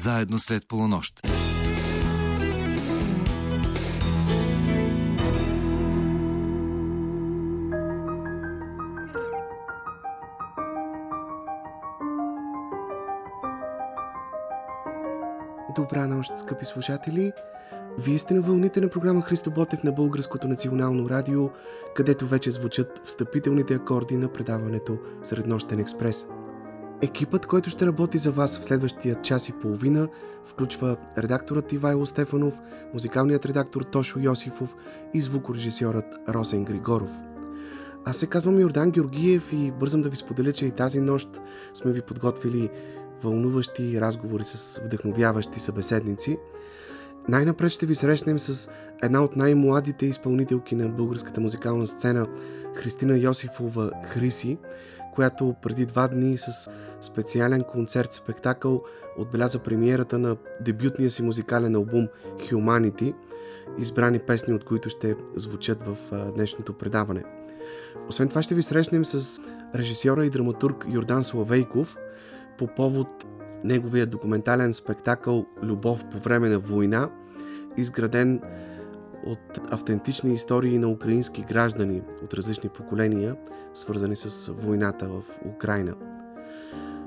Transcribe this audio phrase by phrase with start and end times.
[0.00, 1.20] заедно след полунощ.
[15.76, 17.32] Добра нощ, скъпи слушатели!
[17.98, 21.50] Вие сте на вълните на програма Христо Ботев на Българското национално радио,
[21.94, 26.26] където вече звучат встъпителните акорди на предаването Среднощен експрес.
[27.02, 30.08] Екипът, който ще работи за вас в следващия час и половина,
[30.46, 32.58] включва редакторът Ивайло Стефанов,
[32.94, 34.76] музикалният редактор Тошо Йосифов
[35.14, 37.10] и звукорежисьорът Росен Григоров.
[38.04, 41.28] Аз се казвам Йордан Георгиев и бързам да ви споделя, че и тази нощ
[41.74, 42.70] сме ви подготвили
[43.22, 46.38] вълнуващи разговори с вдъхновяващи събеседници.
[47.28, 48.70] Най-напред ще ви срещнем с
[49.02, 52.26] една от най-младите изпълнителки на българската музикална сцена,
[52.74, 54.58] Христина Йосифова Хриси,
[55.20, 56.70] която преди два дни с
[57.00, 58.82] специален концерт-спектакъл
[59.18, 63.14] отбеляза премиерата на дебютния си музикален албум Humanity,
[63.78, 65.96] избрани песни, от които ще звучат в
[66.34, 67.24] днешното предаване.
[68.08, 69.40] Освен това ще ви срещнем с
[69.74, 71.96] режисьора и драматург Йордан Славейков–
[72.58, 73.26] по повод
[73.64, 77.10] неговия документален спектакъл Любов по време на война,
[77.76, 78.40] изграден
[79.26, 83.36] от автентични истории на украински граждани от различни поколения,
[83.74, 85.22] свързани с войната в
[85.54, 85.94] Украина.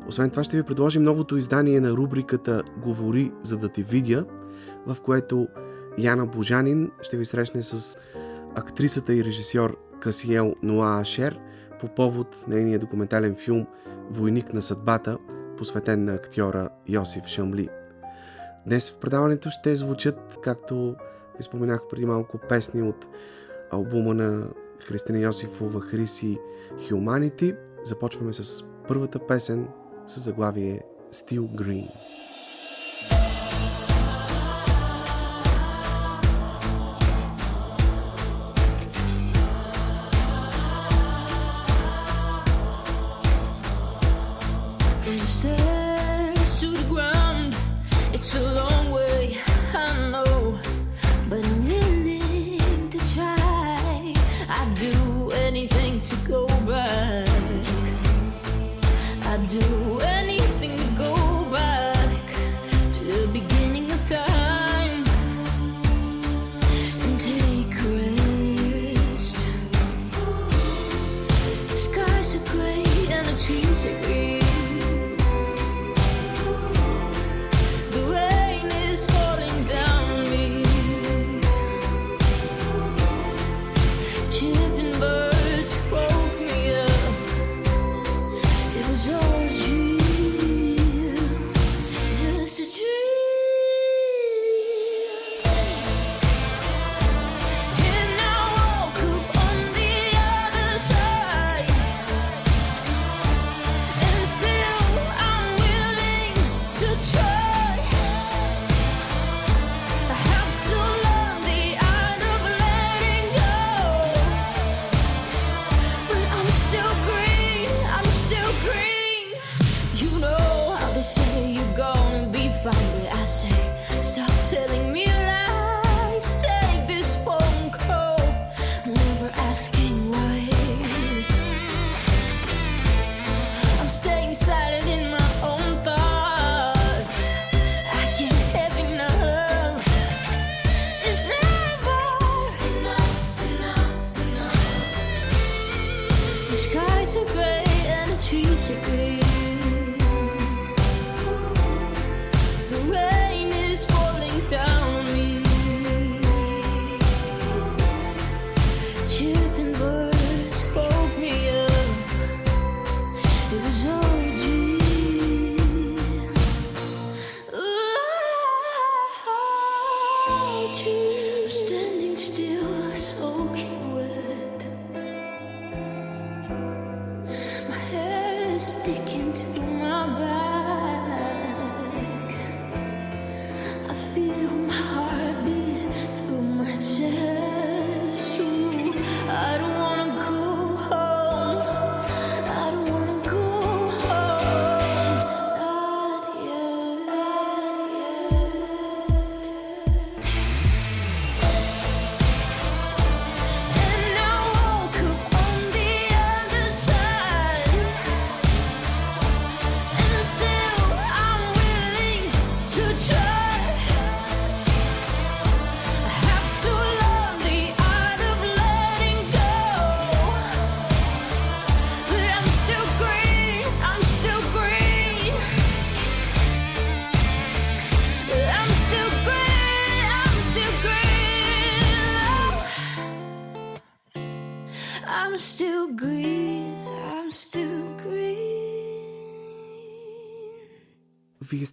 [0.07, 4.25] Освен това ще ви предложим новото издание на рубриката Говори за да те видя,
[4.87, 5.47] в което
[5.97, 7.97] Яна Божанин ще ви срещне с
[8.55, 11.39] актрисата и режисьор Касиел Ноа Ашер
[11.79, 13.67] по повод нейния документален филм
[14.09, 15.17] Войник на съдбата–
[15.57, 17.69] посветен на актьора Йосиф Шамли.
[18.65, 20.95] Днес в предаването ще звучат, както
[21.37, 23.07] ви споменах преди малко, песни от
[23.71, 24.47] албума на
[24.79, 26.39] Христина Йосифова Хриси
[26.89, 27.57] Humanity.
[27.83, 29.67] Започваме с първата песен
[30.07, 30.81] с заглавие
[31.11, 31.89] Steel Green.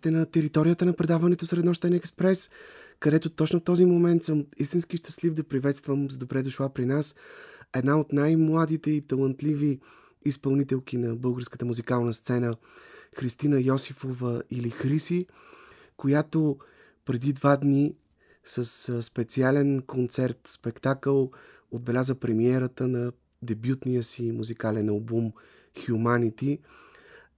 [0.01, 2.51] Сте на територията на предаването Среднощен експрес,
[3.01, 7.15] където точно в този момент съм истински щастлив да приветствам с добре дошла при нас
[7.77, 9.81] една от най-младите и талантливи
[10.25, 12.57] изпълнителки на българската музикална сцена
[13.19, 15.27] Христина Йосифова или Хриси,
[15.97, 16.59] която
[17.05, 17.95] преди два дни
[18.45, 21.31] с специален концерт, спектакъл
[21.71, 23.13] отбеляза премиерата на
[23.43, 25.33] дебютния си музикален албум
[25.77, 26.59] Humanity.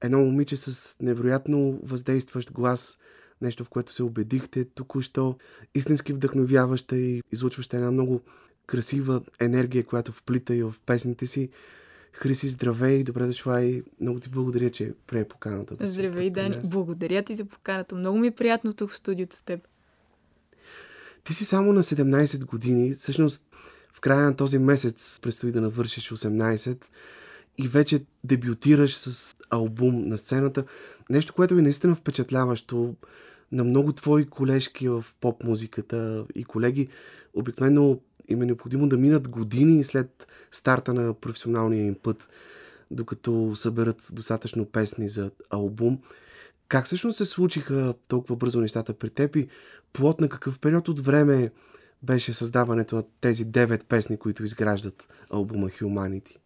[0.02, 2.99] Едно момиче с невероятно въздействащ глас,
[3.43, 5.37] нещо в което се убедихте току-що,
[5.75, 8.20] истински вдъхновяваща и излучваща една много
[8.66, 11.49] красива енергия, която вплита и в песните си.
[12.12, 15.76] Хриси, здравей, добре дошла и много ти благодаря, че прие поканата.
[15.76, 16.60] Да здравей, Дани.
[16.64, 17.94] Благодаря ти за поканата.
[17.94, 19.60] Много ми е приятно тук в студиото с теб.
[21.25, 22.93] Ти си само на 17 години.
[22.93, 23.46] Всъщност,
[23.93, 26.84] в края на този месец предстои да навършиш 18
[27.58, 30.64] и вече дебютираш с албум на сцената.
[31.10, 32.94] Нещо, което е наистина впечатляващо
[33.52, 36.88] на много твои колежки в поп-музиката и колеги.
[37.34, 42.28] Обикновено им е необходимо да минат години след старта на професионалния им път,
[42.90, 45.99] докато съберат достатъчно песни за албум.
[46.69, 49.49] Как всъщност се случиха толкова бързо нещата при теб и
[49.93, 51.50] плод на какъв период от време
[52.02, 56.37] беше създаването на тези девет песни, които изграждат албума Humanity?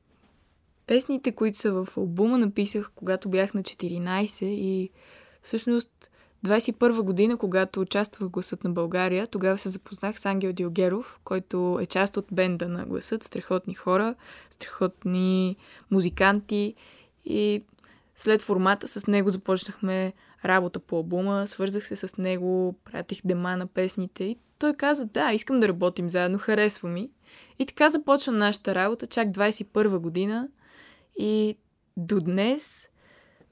[0.86, 4.90] Песните, които са в албума, написах когато бях на 14 и
[5.42, 6.10] всъщност
[6.46, 11.78] 21 година, когато участвах в Гласът на България, тогава се запознах с Ангел Дилгеров, който
[11.82, 14.14] е част от бенда на Гласът, страхотни хора,
[14.50, 15.56] страхотни
[15.90, 16.74] музиканти
[17.24, 17.62] и
[18.14, 20.12] след формата с него започнахме
[20.44, 25.32] работа по албума, свързах се с него, пратих дема на песните и той каза, да,
[25.32, 27.10] искам да работим заедно, харесва ми.
[27.58, 30.48] И така започна нашата работа, чак 21 година
[31.18, 31.56] и
[31.96, 32.88] до днес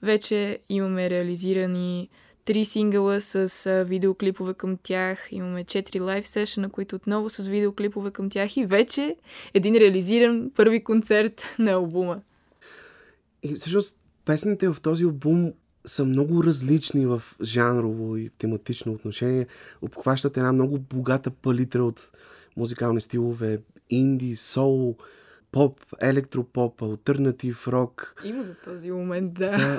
[0.03, 2.09] вече имаме реализирани
[2.45, 5.29] три сингъла с видеоклипове към тях.
[5.31, 9.17] Имаме четири лайв сешена, които отново с видеоклипове към тях и вече
[9.55, 12.21] един реализиран първи концерт на албума.
[13.43, 15.53] И всъщност песните в този албум
[15.87, 19.47] са много различни в жанрово и тематично отношение.
[19.83, 22.13] Обхващат една много богата палитра от
[22.57, 23.59] музикални стилове.
[23.91, 24.97] Инди, соул,
[25.55, 28.23] поп, електропоп, альтернатив, рок.
[28.25, 29.51] Има до този момент, да.
[29.51, 29.79] да.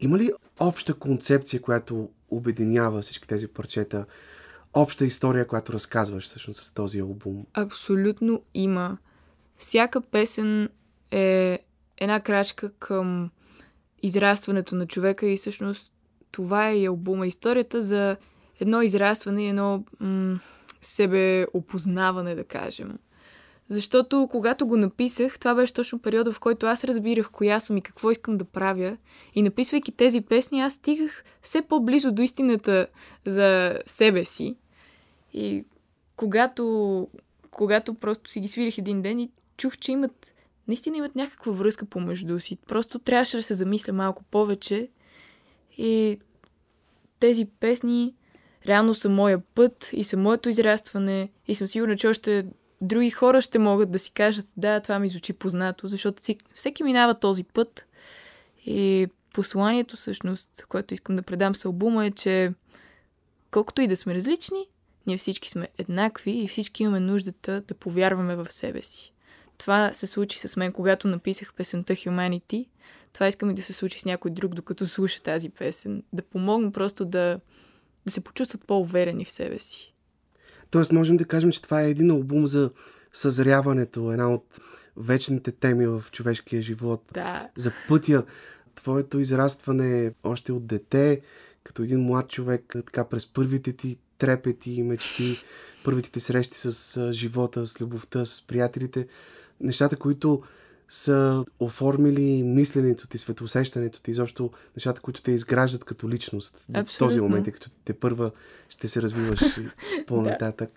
[0.00, 0.30] Има ли
[0.60, 4.06] обща концепция, която обединява всички тези парчета?
[4.74, 7.46] Обща история, която разказваш всъщност с този албум?
[7.54, 8.98] Абсолютно има.
[9.56, 10.68] Всяка песен
[11.10, 11.58] е
[11.98, 13.30] една крачка към
[14.02, 15.92] израстването на човека и всъщност
[16.32, 17.26] това е и албума.
[17.26, 18.16] Историята за
[18.60, 20.40] едно израстване и едно м-
[20.80, 22.98] себе опознаване, да кажем.
[23.68, 27.82] Защото когато го написах, това беше точно периода, в който аз разбирах коя съм и
[27.82, 28.96] какво искам да правя.
[29.34, 32.86] И написвайки тези песни, аз стигах все по-близо до истината
[33.26, 34.56] за себе си.
[35.32, 35.64] И
[36.16, 37.08] когато,
[37.50, 40.34] когато просто си ги свирих един ден и чух, че имат,
[40.68, 42.58] наистина имат някаква връзка помежду си.
[42.66, 44.88] Просто трябваше да се замисля малко повече.
[45.78, 46.18] И
[47.20, 48.14] тези песни
[48.66, 51.28] реално са моя път и са моето израстване.
[51.46, 52.46] И съм сигурна, че още
[52.80, 56.22] други хора ще могат да си кажат, да, това ми звучи познато, защото
[56.54, 57.86] всеки минава този път.
[58.66, 62.52] И посланието всъщност, което искам да предам с албума е, че
[63.50, 64.68] колкото и да сме различни,
[65.06, 69.12] ние всички сме еднакви и всички имаме нуждата да повярваме в себе си.
[69.58, 72.66] Това се случи с мен, когато написах песента Humanity.
[73.12, 76.02] Това искам и да се случи с някой друг, докато слуша тази песен.
[76.12, 77.40] Да помогна просто да,
[78.06, 79.92] да се почувстват по-уверени в себе си.
[80.70, 82.70] Тоест, можем да кажем, че това е един албум за
[83.12, 84.60] съзряването, една от
[84.96, 87.02] вечните теми в човешкия живот.
[87.14, 87.48] Да.
[87.56, 88.24] За пътя,
[88.74, 91.20] твоето израстване още от дете,
[91.64, 95.36] като един млад човек, така през първите ти трепети и мечти,
[95.84, 99.06] първите ти срещи с живота, с любовта, с приятелите,
[99.60, 100.42] нещата, които
[100.88, 107.06] са оформили мисленето ти, светоусещането ти, изобщо нещата, които те изграждат като личност до Абсолютно.
[107.06, 108.30] този момент, като те първа
[108.68, 109.40] ще се развиваш
[110.06, 110.68] по-нататък.
[110.68, 110.74] да.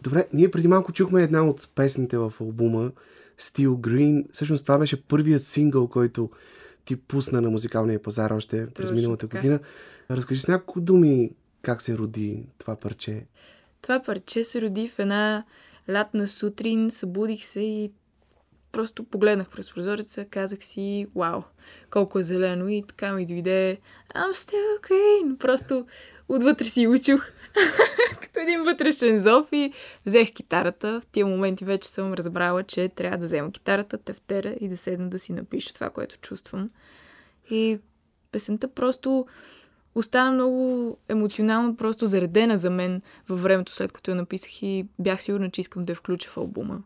[0.00, 2.90] Добре, ние преди малко чухме една от песните в албума
[3.38, 4.24] Steel Green.
[4.32, 6.30] Всъщност това беше първият сингъл, който
[6.84, 9.38] ти пусна на музикалния пазар още Точно през миналата така.
[9.38, 9.60] година.
[10.10, 11.30] Разкажи с няколко думи
[11.62, 13.26] как се роди това парче.
[13.82, 15.44] Това парче се роди в една
[15.90, 17.92] лятна сутрин, събудих се и
[18.76, 21.42] Просто погледнах през прозореца, казах си, вау,
[21.90, 23.78] колко е зелено и така ми дойде
[24.14, 25.36] I'm still green.
[25.38, 25.86] Просто
[26.28, 27.30] отвътре си учух
[28.20, 29.72] като един вътрешен зов и
[30.06, 31.00] взех китарата.
[31.00, 35.08] В тия моменти вече съм разбрала, че трябва да взема китарата, тефтера и да седна
[35.08, 36.70] да си напиша това, което чувствам.
[37.50, 37.78] И
[38.32, 39.26] песента просто
[39.94, 45.22] остана много емоционално просто заредена за мен във времето, след като я написах и бях
[45.22, 46.82] сигурна, че искам да я включа в албума.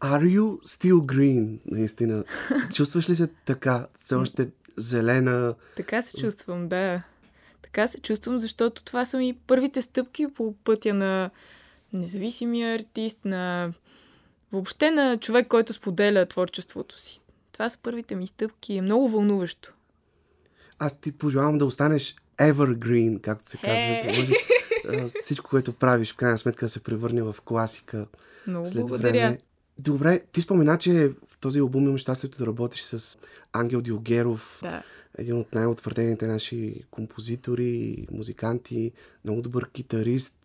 [0.00, 2.24] Are you still green, наистина?
[2.74, 5.54] Чувстваш ли се така, все още зелена?
[5.76, 7.02] Така се чувствам, да.
[7.62, 11.30] Така се чувствам, защото това са ми първите стъпки по пътя на
[11.92, 13.72] независимия артист, на
[14.52, 17.20] въобще на човек, който споделя творчеството си.
[17.52, 18.74] Това са първите ми стъпки.
[18.74, 19.74] Е много вълнуващо.
[20.78, 23.84] Аз ти пожелавам да останеш evergreen, както се казва.
[23.84, 24.36] Hey.
[24.84, 28.06] Да може всичко, което правиш, в крайна сметка да се превърне в класика.
[28.46, 29.10] Много след благодаря.
[29.12, 29.38] Време.
[29.84, 33.18] Добре, ти спомена, че в този албум имам щастието да работиш с
[33.52, 34.58] Ангел Диогеров.
[34.62, 34.82] Да.
[35.18, 38.92] Един от най-утвърдените наши композитори, музиканти,
[39.24, 40.36] много добър китарист.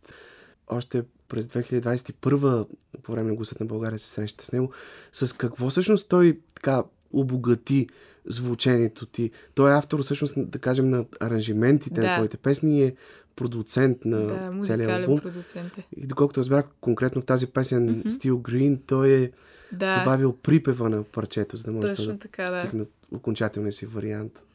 [0.67, 2.67] Още през 2021
[3.03, 4.71] по време на Гусът на България се срещате с него.
[5.11, 7.87] С какво всъщност той така обогати
[8.25, 9.31] звучението ти?
[9.55, 12.07] Той е автор всъщност, да кажем, на аранжиментите да.
[12.07, 12.95] на твоите песни и е
[13.35, 15.19] продуцент на да, целия албум.
[15.19, 15.87] Продуцент е.
[15.97, 18.07] И доколкото разбрах конкретно в тази песен mm-hmm.
[18.07, 19.31] Steel Green, той е
[19.71, 19.99] да.
[19.99, 23.17] добавил припева на парчето, за да може Точно да така, стигне да.
[23.17, 24.45] окончателния си вариант.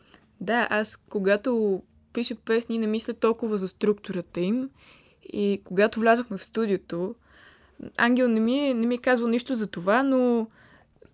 [0.41, 1.83] Да, аз когато
[2.13, 4.71] пиша песни, не мисля толкова за структурата им.
[5.33, 7.15] И когато влязохме в студиото,
[7.97, 10.47] Ангел не ми, е, не ми е казвал нищо за това, но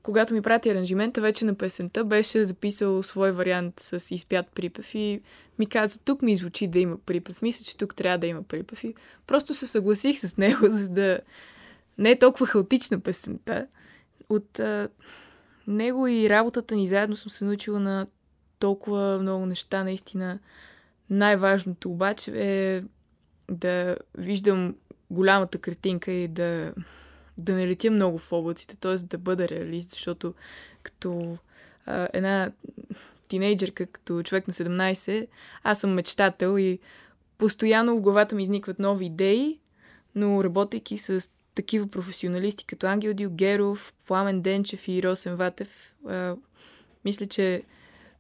[0.02, 5.20] когато ми прати аранжимента вече на песента, беше записал свой вариант с изпят припев и
[5.58, 7.42] ми каза, тук ми звучи да има припев.
[7.42, 8.84] Мисля, че тук трябва да има припев.
[8.84, 8.94] И
[9.26, 11.20] просто се съгласих с него, за да
[11.98, 13.66] не е толкова хаотична песента.
[14.28, 14.88] От а,
[15.66, 18.06] него и работата ни заедно съм се научила на
[18.58, 19.84] толкова много неща.
[19.84, 20.38] Наистина
[21.10, 22.82] най-важното обаче е
[23.50, 24.74] да виждам
[25.10, 26.72] голямата картинка и да,
[27.38, 28.96] да не летя много в облаците, т.е.
[28.96, 30.34] да бъда реалист, защото
[30.82, 31.38] като
[31.86, 32.52] а, една
[33.28, 35.26] тинейджърка, като човек на 17,
[35.62, 36.78] аз съм мечтател и
[37.38, 39.60] постоянно в главата ми изникват нови идеи,
[40.14, 46.36] но работейки с такива професионалисти, като Ангел Дилгеров, Пламен Денчев и Росен Ватев, а,
[47.04, 47.62] мисля, че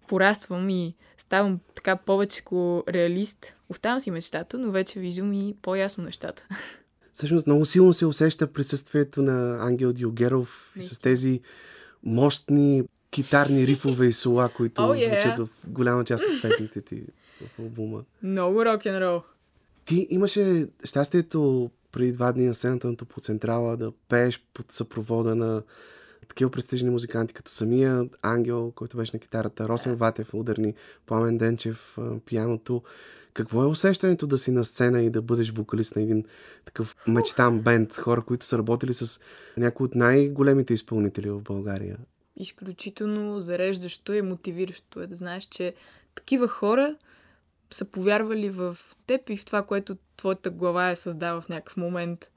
[0.08, 2.42] пораствам и ставам така повече
[2.88, 3.54] реалист.
[3.68, 6.46] Оставам си мечтата, но вече виждам и по-ясно нещата.
[7.16, 11.40] Всъщност много силно се усеща присъствието на Ангел Диогеров и с тези
[12.04, 15.04] мощни китарни рифове и сола, които oh, yeah.
[15.04, 17.02] звучат в голяма част от песните ти
[17.40, 18.04] в албума.
[18.22, 19.22] Много рок-н-рол.
[19.84, 25.62] Ти имаше щастието преди два дни на сцената на Топоцентрала да пееш под съпровода на
[26.28, 30.74] такива престижни музиканти, като самия Ангел, който беше на китарата, Росен Ватев, ударни,
[31.06, 32.82] Пламен Денчев, пияното.
[33.36, 36.24] Какво е усещането да си на сцена и да бъдеш вокалист на един
[36.64, 39.20] такъв мечтан бенд, хора, които са работили с
[39.56, 41.98] някои от най-големите изпълнители в България?
[42.36, 45.74] Изключително зареждащо и мотивиращо е да знаеш, че
[46.14, 46.96] такива хора
[47.70, 48.76] са повярвали в
[49.06, 52.30] теб и в това, което твоята глава е създала в някакъв момент.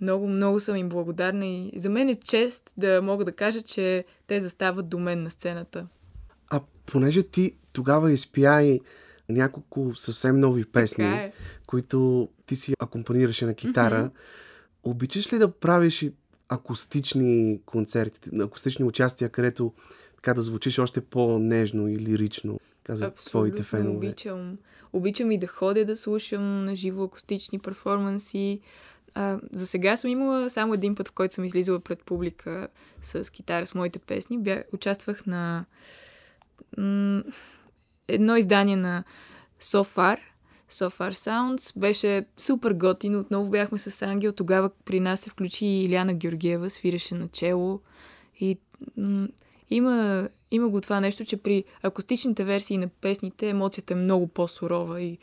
[0.00, 4.04] Много, много съм им благодарна и за мен е чест да мога да кажа, че
[4.26, 5.86] те застават до мен на сцената.
[6.50, 8.80] А понеже ти тогава изпя и
[9.32, 11.32] няколко съвсем нови песни, е.
[11.66, 14.90] които ти си акомпанираше на китара, mm-hmm.
[14.90, 16.12] обичаш ли да правиш и
[16.48, 19.72] акустични концерти, акустични участия, където
[20.16, 23.96] така да звучиш още по-нежно и лирично, казват твоите фенове?
[23.96, 24.58] обичам.
[24.92, 28.60] Обичам и да ходя да слушам на живо акустични перформанси.
[29.14, 32.68] А, за сега съм имала само един път, в който съм излизала пред публика
[33.02, 34.38] с китара с моите песни.
[34.38, 35.64] Бя, участвах на
[36.76, 37.22] м-
[38.14, 39.04] едно издание на
[39.60, 40.18] So Far,
[41.12, 41.78] Sounds.
[41.78, 43.20] Беше супер готино.
[43.20, 44.32] Отново бяхме с Ангел.
[44.32, 47.80] Тогава при нас се включи и Иляна Георгиева, свиреше начело.
[48.40, 48.58] И
[48.96, 49.28] м-
[49.70, 55.02] има, има го това нещо, че при акустичните версии на песните емоцията е много по-сурова
[55.02, 55.18] и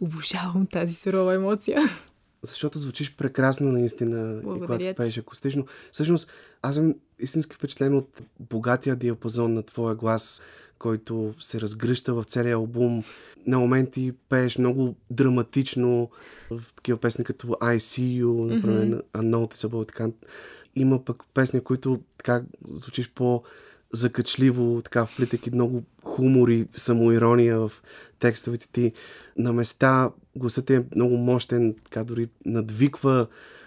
[0.00, 1.80] обожавам тази сурова емоция.
[2.42, 5.66] Защото звучиш прекрасно наистина, и когато пееш акустично.
[5.92, 6.30] Всъщност,
[6.62, 10.42] аз съм истински впечатлен от богатия диапазон на твоя глас,
[10.78, 13.04] който се разгръща в целия албум.
[13.46, 16.10] На моменти пееш много драматично
[16.50, 19.02] в такива песни като I See You, например, mm-hmm.
[19.14, 20.08] Unnoticeable така.
[20.76, 23.42] Има пък песни, които така звучиш по
[23.92, 25.82] закачливо, така вплитайки много
[26.18, 27.72] хумор и самоирония в
[28.18, 28.92] текстовете ти.
[29.36, 33.26] На места гласът е много мощен, така дори надвиква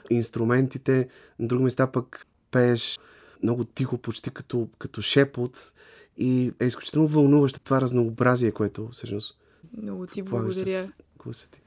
[0.09, 1.07] инструментите.
[1.39, 2.99] На други места пък пееш
[3.43, 5.73] много тихо, почти като, като шепот.
[6.17, 9.37] И е изключително вълнуващо това разнообразие, което всъщност
[9.77, 10.87] много ти благодаря.
[11.23, 11.61] гласа ти.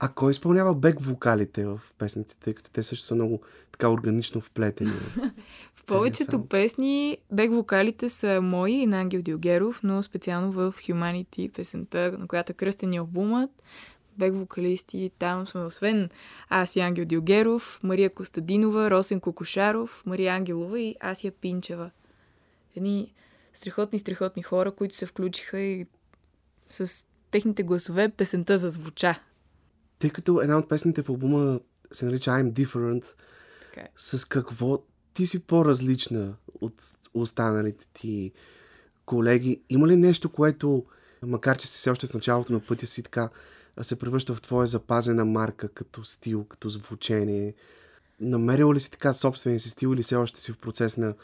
[0.00, 3.40] А кой изпълнява бек вокалите в песните, тъй като те също са много
[3.72, 4.90] така органично вплетени?
[5.74, 11.52] в повечето песни бек вокалите са мои и на Ангел Дилгеров, но специално в Humanity
[11.52, 13.50] песента, на която е кръстен албумът.
[14.18, 16.10] Бек вокалисти там сме освен
[16.48, 21.90] аз и Ангел Дилгеров, Мария Костадинова, Росен Кокошаров, Мария Ангелова и Асия Пинчева.
[22.76, 23.14] Едни
[23.52, 25.86] страхотни, страхотни хора, които се включиха и
[26.68, 29.20] с техните гласове песента зазвуча.
[29.98, 31.60] Тъй като една от песните в албума
[31.92, 33.04] се нарича I'm Different,
[33.60, 33.90] така е.
[33.96, 34.82] с какво
[35.14, 36.74] ти си по-различна от
[37.14, 38.32] останалите ти
[39.06, 39.62] колеги?
[39.68, 40.84] Има ли нещо, което,
[41.22, 43.28] макар че си все още в началото на пътя си така,
[43.82, 47.54] се превръща в твоя запазена марка, като стил, като звучение?
[48.20, 51.14] Намерила ли си така собствения си стил или все още си в процес на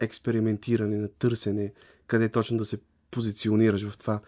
[0.00, 1.72] експериментиране, на търсене,
[2.06, 2.78] къде точно да се
[3.10, 4.20] позиционираш в това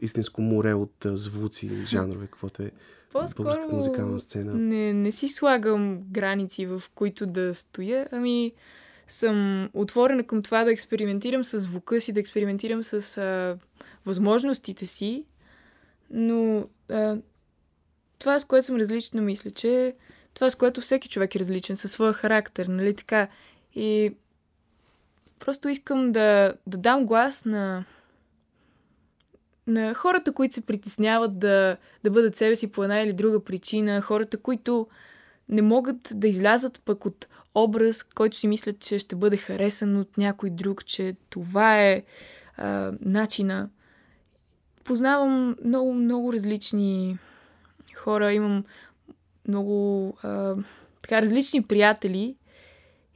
[0.00, 2.70] истинско море от звуци и жанрове, каквото е
[3.12, 4.54] българската музикална сцена?
[4.54, 8.52] Не, не си слагам граници, в които да стоя, ами
[9.08, 13.58] съм отворена към това да експериментирам с звука си, да експериментирам с а,
[14.06, 15.24] възможностите си,
[16.10, 17.16] но а,
[18.18, 19.94] това, с което съм различна, мисля, че
[20.34, 23.28] това, с което всеки човек е различен, със своя характер, нали така?
[23.74, 24.14] И
[25.38, 27.84] просто искам да, да дам глас на
[29.66, 34.00] на хората, които се притесняват да, да бъдат себе си по една или друга причина,
[34.00, 34.86] хората, които
[35.48, 40.18] не могат да излязат пък от образ, който си мислят, че ще бъде харесан от
[40.18, 42.02] някой друг, че това е
[42.56, 43.70] а, начина.
[44.84, 47.18] Познавам много, много различни
[47.94, 48.64] хора, имам
[49.48, 50.56] много а,
[51.02, 52.36] така различни приятели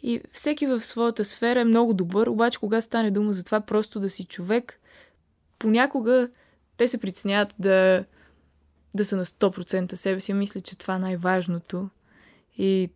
[0.02, 4.00] и всеки в своята сфера е много добър, обаче кога стане дума за това просто
[4.00, 4.80] да си човек,
[5.58, 6.28] понякога
[6.76, 8.04] те се притесняват да,
[8.94, 10.32] да са на 100% себе си.
[10.32, 11.90] Мисля, че това е най-важното.
[12.58, 12.90] И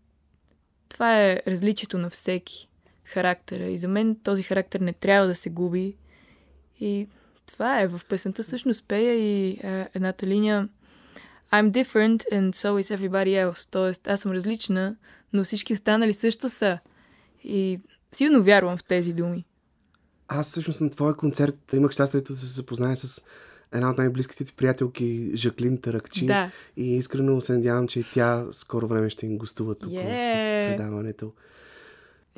[0.88, 2.68] това е различието на всеки
[3.04, 3.64] характера.
[3.64, 5.96] И за мен този характер не трябва да се губи.
[6.80, 7.08] И
[7.46, 7.86] това е.
[7.86, 10.68] В песента всъщност пея и е, едната линия
[11.52, 13.68] I'm different and so is everybody else.
[13.70, 14.96] Тоест, аз съм различна,
[15.32, 16.78] но всички останали също са.
[17.44, 17.80] И
[18.12, 19.44] силно вярвам в тези думи.
[20.34, 23.24] Аз всъщност на твоя концерт имах щастието да се запозная с
[23.72, 26.26] една от най-близките ти приятелки, Жаклин Таракчи.
[26.26, 26.50] Да.
[26.76, 30.04] И искрено се надявам, че тя скоро време ще им гостува тук yeah.
[30.04, 31.32] в предаването.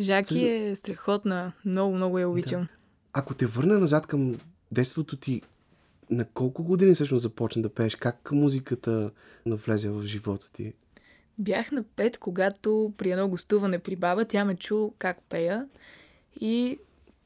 [0.00, 0.46] Жаки Също...
[0.46, 1.52] е страхотна.
[1.64, 2.60] Много, много я обичам.
[2.60, 2.68] Да.
[3.12, 4.36] Ако те върна назад към
[4.72, 5.42] детството ти,
[6.10, 7.96] на колко години всъщност започна да пееш?
[7.96, 9.10] Как музиката
[9.46, 10.72] навлезе в живота ти?
[11.38, 15.68] Бях на пет, когато при едно гостуване при баба тя ме чу как пея
[16.40, 16.78] и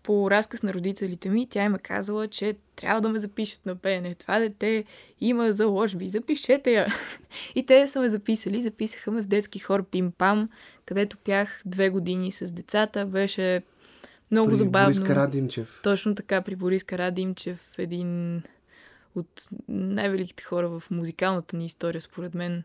[0.03, 3.77] по разказ на родителите ми, тя им е казала, че трябва да ме запишат на
[3.77, 4.15] пеене.
[4.15, 4.85] Това дете
[5.21, 6.87] има заложби, запишете я.
[7.55, 10.49] И те са ме записали, записаха ме в детски хор Пим-Пам,
[10.87, 13.07] където пях две години с децата.
[13.07, 13.63] Беше
[14.31, 14.87] много при забавно.
[14.87, 15.81] Борис Карадимчев.
[15.83, 18.43] Точно така, при Борис Карадимчев, един
[19.15, 22.63] от най-великите хора в музикалната ни история, според мен.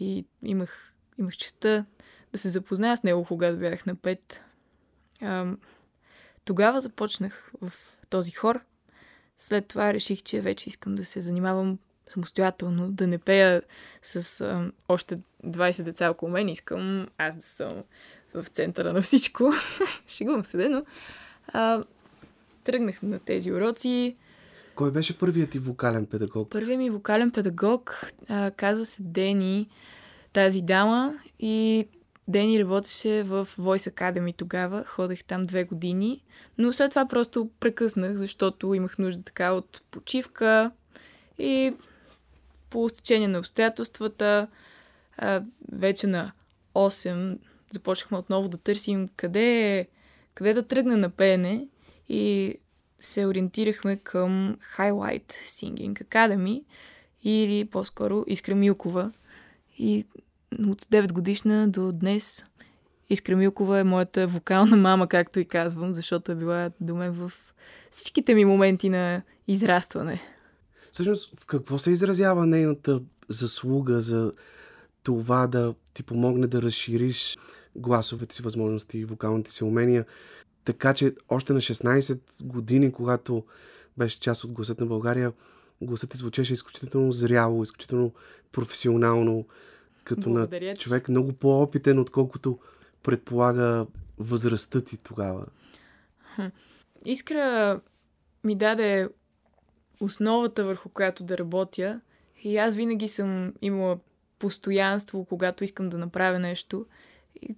[0.00, 1.84] И имах, имах честа
[2.32, 4.44] да се запозная с него, когато бях на пет.
[6.46, 7.72] Тогава започнах в
[8.10, 8.60] този хор.
[9.38, 11.78] След това реших, че вече искам да се занимавам
[12.08, 13.62] самостоятелно, да не пея
[14.02, 16.48] с а, още 20 деца около мен.
[16.48, 17.82] Искам аз да съм
[18.34, 19.52] в центъра на всичко.
[20.08, 20.84] Шегувам се, но
[21.48, 21.84] а,
[22.64, 24.16] тръгнах на тези уроци.
[24.74, 26.50] Кой беше първият ти вокален педагог?
[26.50, 29.68] Първият ми вокален педагог а, казва се Дени,
[30.32, 31.88] тази дама и
[32.28, 36.24] Дени работеше в Voice Academy тогава, ходех там две години,
[36.58, 40.70] но след това просто прекъснах, защото имах нужда така от почивка
[41.38, 41.74] и
[42.70, 44.48] по стечение на обстоятелствата
[45.72, 46.32] вече на
[46.74, 47.38] 8
[47.70, 49.86] започнахме отново да търсим къде,
[50.34, 51.68] къде да тръгна на пеене
[52.08, 52.54] и
[53.00, 56.64] се ориентирахме към Highlight Singing Academy
[57.24, 59.12] или по-скоро Искра Милкова.
[59.78, 60.06] И
[60.58, 62.44] от 9 годишна до днес
[63.10, 67.32] Искра Милкова е моята вокална мама, както и казвам, защото е била до мен в
[67.90, 70.20] всичките ми моменти на израстване.
[70.92, 74.32] Всъщност, в какво се изразява нейната заслуга за
[75.02, 77.38] това да ти помогне да разшириш
[77.76, 80.04] гласовете си възможности и вокалните си умения?
[80.64, 83.44] Така че още на 16 години, когато
[83.98, 85.32] беше част от гласът на България,
[85.82, 88.12] гласът ти звучеше изключително зряло, изключително
[88.52, 89.46] професионално
[90.06, 92.58] като Благодаря на човек много по-опитен, отколкото
[93.02, 93.86] предполага
[94.18, 95.46] възрастта ти тогава.
[97.04, 97.80] Искра
[98.44, 99.08] ми даде
[100.00, 102.00] основата върху която да работя
[102.42, 103.98] и аз винаги съм имала
[104.38, 106.86] постоянство, когато искам да направя нещо.
[107.42, 107.56] И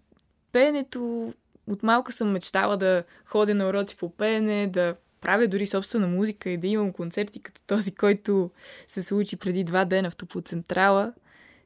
[0.52, 1.34] пеенето
[1.66, 6.50] от малка съм мечтала да ходя на уроци по пеене, да правя дори собствена музика
[6.50, 8.50] и да имам концерти като този, който
[8.88, 11.14] се случи преди два дена в Топоцентрала.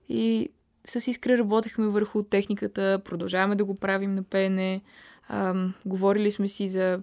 [0.09, 0.51] И
[0.85, 4.83] с Искра работехме върху техниката, продължаваме да го правим на пеене.
[5.29, 7.03] Ам, говорили сме си за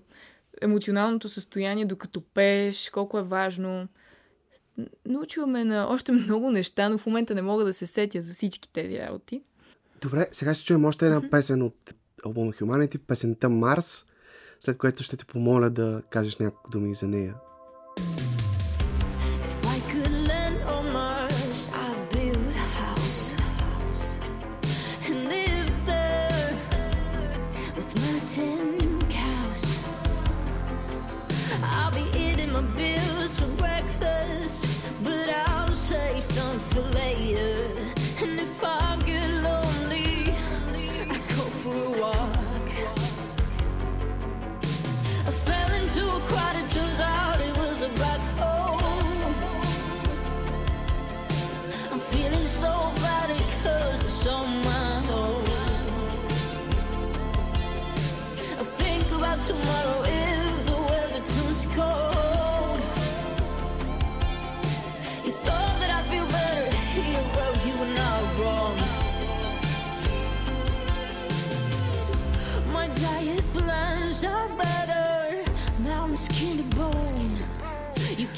[0.62, 3.88] емоционалното състояние докато пееш, колко е важно.
[5.06, 8.74] Научваме на още много неща, но в момента не мога да се сетя за всички
[8.74, 9.42] тези работи.
[10.02, 11.30] Добре, сега ще чуем още една mm-hmm.
[11.30, 11.94] песен от
[12.26, 14.06] албума Humanity, песента Марс,
[14.60, 17.36] след което ще те помоля да кажеш няколко думи за нея.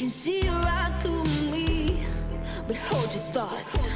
[0.01, 2.03] can see right through me,
[2.67, 3.87] but hold your thoughts.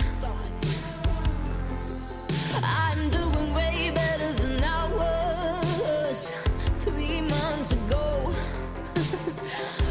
[2.62, 6.32] I'm doing way better than I was
[6.82, 8.36] three months ago.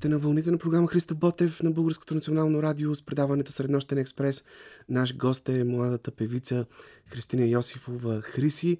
[0.00, 4.44] сте на вълните на програма Христо Ботев на Българското национално радио с предаването Среднощен експрес.
[4.88, 6.66] Наш гост е младата певица
[7.06, 8.78] Христина Йосифова Хриси.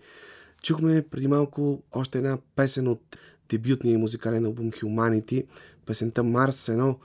[0.63, 3.17] Чухме преди малко още една песен от
[3.49, 5.47] дебютния музикален албум Humanity,
[5.87, 6.99] песента Марс, едно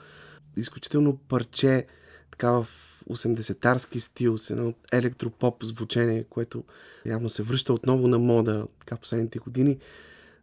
[0.57, 1.87] изключително парче,
[2.31, 2.67] така в
[3.09, 6.63] 80-тарски стил, с едно електропоп звучение, което
[7.05, 9.77] явно се връща отново на мода така последните години.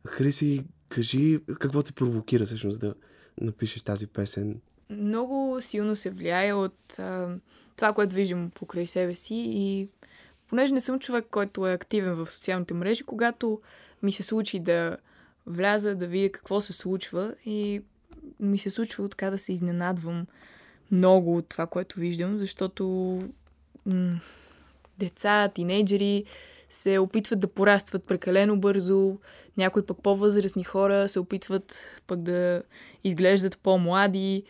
[0.06, 2.94] Хриси, кажи какво те провокира всъщност да,
[3.40, 4.60] напишеш тази песен?
[4.90, 7.36] Много силно се влияе от а,
[7.76, 9.88] това, което виждам покрай себе си и
[10.48, 13.60] понеже не съм човек, който е активен в социалните мрежи, когато
[14.02, 14.96] ми се случи да
[15.46, 17.82] вляза, да видя какво се случва и
[18.40, 20.26] ми се случва така да се изненадвам
[20.90, 23.18] много от това, което виждам, защото
[23.86, 24.20] м-
[24.98, 26.24] деца, тинейджери
[26.72, 29.18] се опитват да порастват прекалено бързо,
[29.56, 32.62] някои пък по-възрастни хора се опитват пък да
[33.04, 34.42] изглеждат по-млади.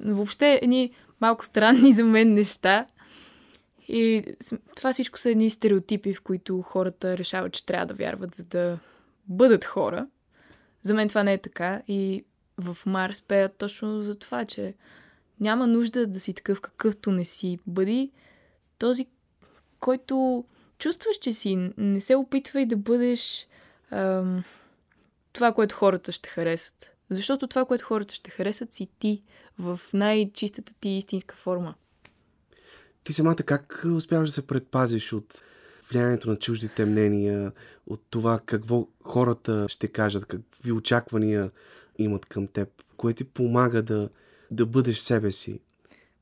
[0.00, 2.86] Въобще едни малко странни за мен неща.
[3.88, 4.24] И
[4.76, 8.78] това всичко са едни стереотипи, в които хората решават, че трябва да вярват, за да
[9.26, 10.06] бъдат хора.
[10.82, 12.24] За мен това не е така и
[12.58, 14.74] в Марс пеят точно за това, че
[15.40, 17.58] няма нужда да си такъв какъвто не си.
[17.66, 18.10] Бъди
[18.78, 19.06] този,
[19.78, 20.44] който
[20.80, 21.72] чувстваш, че си.
[21.76, 23.46] Не се опитвай да бъдеш
[23.90, 24.44] ам,
[25.32, 26.90] това, което хората ще харесат.
[27.10, 29.22] Защото това, което хората ще харесат, си ти
[29.58, 31.74] в най-чистата ти истинска форма.
[33.04, 35.42] Ти самата как успяваш да се предпазиш от
[35.90, 37.52] влиянието на чуждите мнения,
[37.86, 41.50] от това какво хората ще кажат, какви очаквания
[41.98, 44.08] имат към теб, кое ти помага да,
[44.50, 45.60] да бъдеш себе си,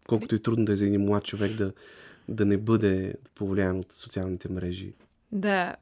[0.09, 1.73] колкото и трудно да е за един млад човек да,
[2.29, 4.93] да не бъде повлиян от социалните мрежи.
[5.33, 5.77] Да,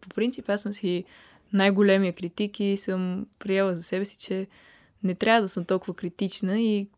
[0.00, 1.04] по принцип аз съм си
[1.52, 4.46] най-големия критик и съм приела за себе си, че
[5.02, 6.88] не трябва да съм толкова критична и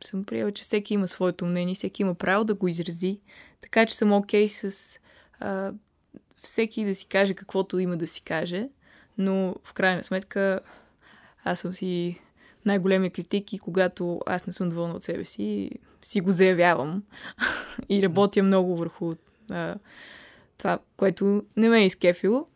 [0.00, 3.20] съм приела, че всеки има своето мнение, всеки има право да го изрази.
[3.60, 4.98] Така че съм окей okay с
[5.40, 5.72] а,
[6.36, 8.68] всеки да си каже каквото има да си каже,
[9.18, 10.60] но в крайна сметка
[11.44, 12.20] аз съм си
[12.64, 15.70] най-големия критик и когато аз не съм доволна от себе си,
[16.02, 17.02] си го заявявам
[17.88, 19.14] и работя много върху
[19.50, 19.76] а,
[20.58, 22.46] това, което не ме е изкефило.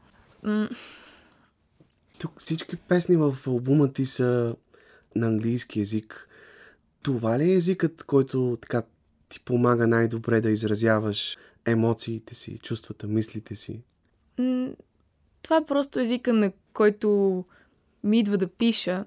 [2.19, 4.57] Тук всички песни в албума ти са
[5.17, 6.29] на английски язик.
[7.03, 8.83] Това ли е езикът, който така
[9.29, 11.37] ти помага най-добре да изразяваш
[11.67, 13.83] емоциите си, чувствата, мислите си?
[15.43, 17.45] Това е просто езика, на който
[18.05, 19.05] ми идва да пиша,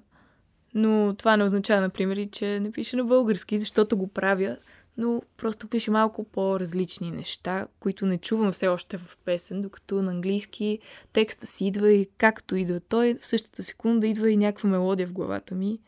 [0.76, 4.56] но това не означава, например, че не пиша на български, защото го правя,
[4.96, 10.10] но просто пише малко по-различни неща, които не чувам все още в песен, докато на
[10.10, 10.78] английски
[11.12, 15.12] текста си идва и както идва той, в същата секунда идва и някаква мелодия в
[15.12, 15.78] главата ми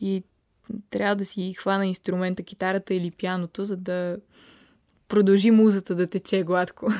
[0.00, 0.22] и
[0.90, 4.16] трябва да си хвана инструмента, китарата или пяното, за да
[5.08, 6.92] продължи музата да тече гладко.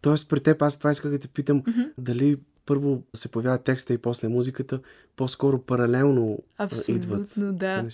[0.00, 1.90] Тоест, при теб аз това исках да те питам, mm-hmm.
[1.98, 2.36] дали
[2.68, 4.80] първо се появява текста и после музиката,
[5.16, 7.22] по-скоро паралелно Абсолютно, идват.
[7.22, 7.88] Абсолютно, да.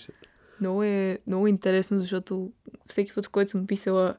[0.61, 2.51] Много е много интересно, защото
[2.85, 4.15] всеки път, в който съм писала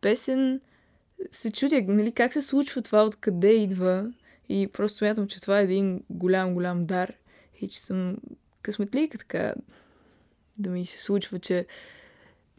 [0.00, 0.60] песен,
[1.30, 4.12] се чудя, нали, как се случва това, откъде идва.
[4.48, 7.12] И просто смятам, че това е един голям, голям дар.
[7.60, 8.16] И че съм
[8.62, 9.54] късметлийка така
[10.58, 11.66] да ми се случва, че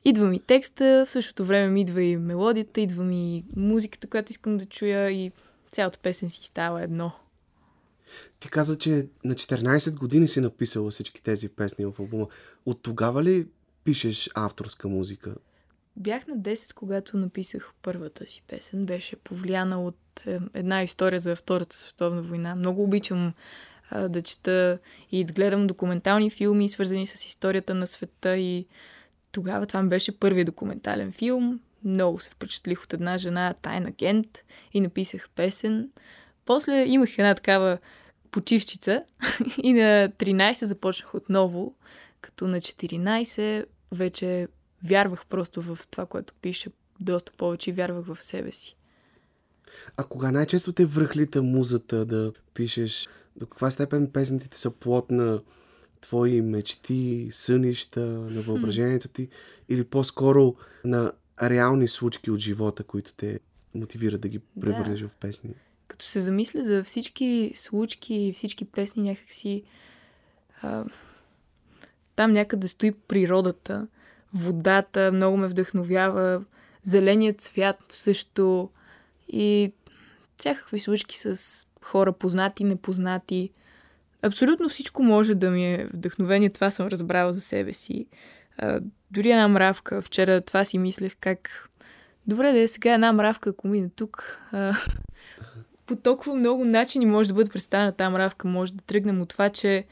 [0.05, 4.57] идва ми текста, в същото време ми идва и мелодията, идва ми музиката, която искам
[4.57, 5.31] да чуя и
[5.71, 7.11] цялата песен си става едно.
[8.39, 12.27] Ти каза, че на 14 години си написала всички тези песни в албума.
[12.65, 13.47] От тогава ли
[13.83, 15.35] пишеш авторска музика?
[15.95, 18.85] Бях на 10, когато написах първата си песен.
[18.85, 22.55] Беше повлияна от е, една история за Втората световна война.
[22.55, 23.33] Много обичам
[23.89, 24.79] а, да чета
[25.11, 28.65] и да гледам документални филми, свързани с историята на света и
[29.31, 31.59] тогава това ми беше първият документален филм.
[31.83, 34.27] Много се впечатлих от една жена, тайн агент
[34.73, 35.89] и написах песен.
[36.45, 37.77] После имах една такава
[38.31, 39.03] почивчица
[39.63, 41.75] и на 13 започнах отново,
[42.21, 44.47] като на 14 вече
[44.83, 48.75] вярвах просто в това, което пише доста повече и вярвах в себе си.
[49.97, 53.09] А кога най-често те връхлита музата да пишеш?
[53.35, 55.41] До каква степен песните са плод на
[56.01, 59.29] твои мечти, сънища, на въображението ти
[59.69, 63.39] или по-скоро на реални случки от живота, които те
[63.75, 65.07] мотивират да ги превърнеш да.
[65.07, 65.49] в песни?
[65.87, 69.63] Като се замисля за всички случки и всички песни някакси
[70.61, 70.85] а,
[72.15, 73.87] там някъде стои природата,
[74.33, 76.43] водата много ме вдъхновява,
[76.83, 78.69] зеленият цвят също
[79.27, 79.73] и
[80.37, 83.49] всякакви случки с хора познати, непознати.
[84.21, 88.05] Абсолютно всичко може да ми е вдъхновение, това съм разбрала за себе си.
[89.11, 91.69] Дори една мравка, вчера това си мислех как...
[92.27, 94.39] Добре да е сега една мравка, ако мине тук.
[94.51, 94.73] А,
[95.85, 98.47] по толкова много начини може да бъде представена тази мравка.
[98.47, 99.85] Може да тръгнем от това, че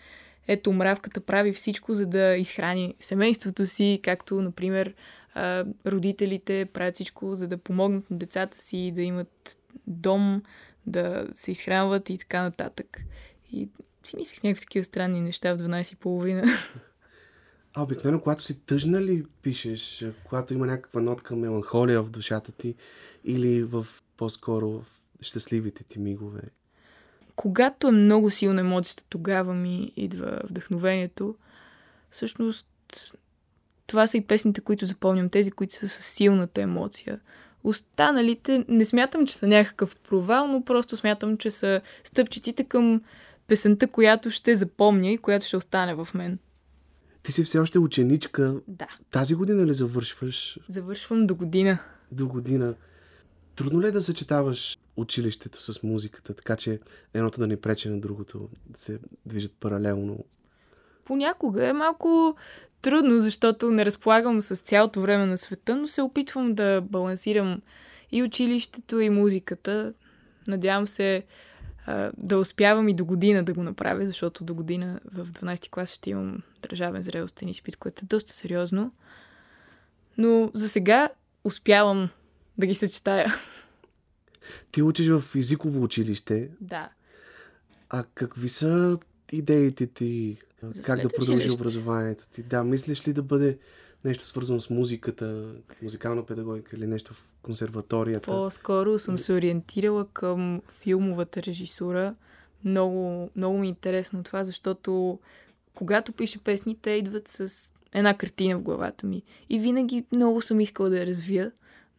[0.48, 4.94] ето мравката прави всичко, за да изхрани семейството си, както, например,
[5.86, 10.44] родителите правят всичко, за да помогнат на децата си, да имат дом,
[10.86, 13.02] да се изхранват и така нататък.
[13.52, 13.70] И
[14.04, 16.46] си мислех някакви такива странни неща в 12.30.
[17.80, 22.76] А обикновено, когато си тъжна ли пишеш, когато има някаква нотка меланхолия в душата ти
[23.24, 23.88] или в
[24.18, 24.86] по-скоро в
[25.22, 26.42] щастливите ти мигове?
[27.36, 31.36] Когато е много силна емоцията, тогава ми идва вдъхновението.
[32.10, 32.68] Всъщност,
[33.88, 37.20] това са и песните, които запомням, тези, които са с силната емоция.
[37.64, 43.02] Останалите не смятам, че са някакъв провал, но просто смятам, че са стъпчиците към
[43.48, 46.40] песента, която ще запомня и която ще остане в мен.
[47.28, 48.56] Ти си все още ученичка.
[48.68, 48.88] Да.
[49.12, 50.60] Тази година ли завършваш?
[50.68, 51.78] Завършвам до година.
[52.12, 52.76] До година.
[53.56, 56.80] Трудно ли е да съчетаваш училището с музиката, така че
[57.14, 60.26] едното да не прече на другото, да се движат паралелно?
[61.06, 62.36] Понякога е малко
[62.82, 67.62] трудно, защото не разполагам с цялото време на света, но се опитвам да балансирам
[68.12, 69.94] и училището, и музиката.
[70.48, 71.24] Надявам се
[71.88, 75.94] а, да успявам и до година да го направя, защото до година в 12 клас
[75.94, 78.92] ще имам държавен зрелостен изпит, което е доста сериозно.
[80.18, 81.10] Но за сега
[81.44, 82.10] успявам
[82.58, 83.34] да ги съчетая.
[84.72, 86.50] Ти учиш в езиково училище.
[86.62, 86.90] Да.
[87.90, 88.98] А какви са
[89.32, 90.38] идеите ти?
[90.64, 91.62] За как да продължи училище.
[91.62, 92.44] образованието ти?
[92.44, 93.58] Да, мислиш ли да бъде
[94.08, 98.32] нещо свързано с музиката, музикална педагогика или нещо в консерваторията?
[98.32, 102.16] По-скоро съм се ориентирала към филмовата режисура.
[102.66, 105.20] Много, много ми е интересно това, защото
[105.76, 109.24] когато пиша песни, те идват с една картина в главата ми.
[109.50, 111.52] И винаги много съм искала да я развия,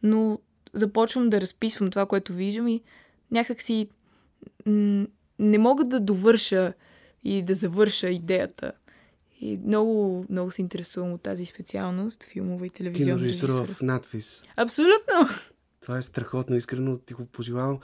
[0.03, 0.39] но
[0.73, 2.81] започвам да разписвам това, което виждам и
[3.31, 3.89] някак си
[4.65, 5.07] м-
[5.39, 6.73] не мога да довърша
[7.23, 8.71] и да завърша идеята.
[9.39, 13.73] И много, много се интересувам от тази специалност, филмова и телевизионна Кинорежисура режисура.
[13.73, 14.43] в надпис.
[14.55, 15.29] Абсолютно!
[15.81, 17.79] Това е страхотно, искрено ти го пожелавам.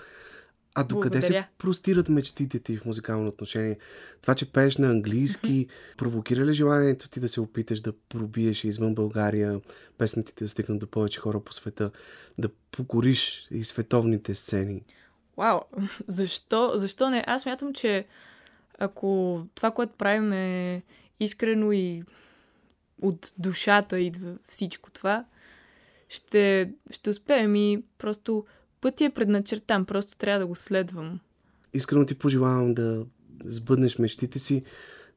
[0.78, 3.78] А докъде се простират мечтите ти в музикално отношение?
[4.22, 8.96] Това, че пееш на английски, провокира ли желанието ти да се опиташ да пробиеш извън
[8.96, 9.62] България,
[9.98, 11.92] песните ти да стигнат до повече хора по света,
[12.38, 14.84] да покориш и световните сцени?
[15.38, 15.60] Вау,
[16.08, 17.24] защо, защо не?
[17.28, 18.06] Аз мятам, че
[18.80, 20.84] ако това, което правим е
[21.20, 22.04] искрено и
[23.02, 25.26] от душата идва всичко това,
[26.10, 28.46] ще, ще успеем и просто
[28.82, 31.20] пътя е предначертан, просто трябва да го следвам.
[31.74, 33.06] Искрено ти пожелавам да
[33.46, 34.64] сбъднеш мечтите си.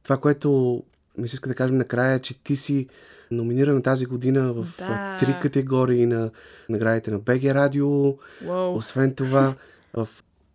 [0.03, 0.83] Това, което
[1.17, 2.87] ми се иска да кажем накрая е, че ти си
[3.31, 5.17] номинирана тази година в Да.
[5.19, 6.31] три категории на
[6.69, 9.55] наградите на БГ Радио, Уау, Освен това,
[9.93, 10.09] в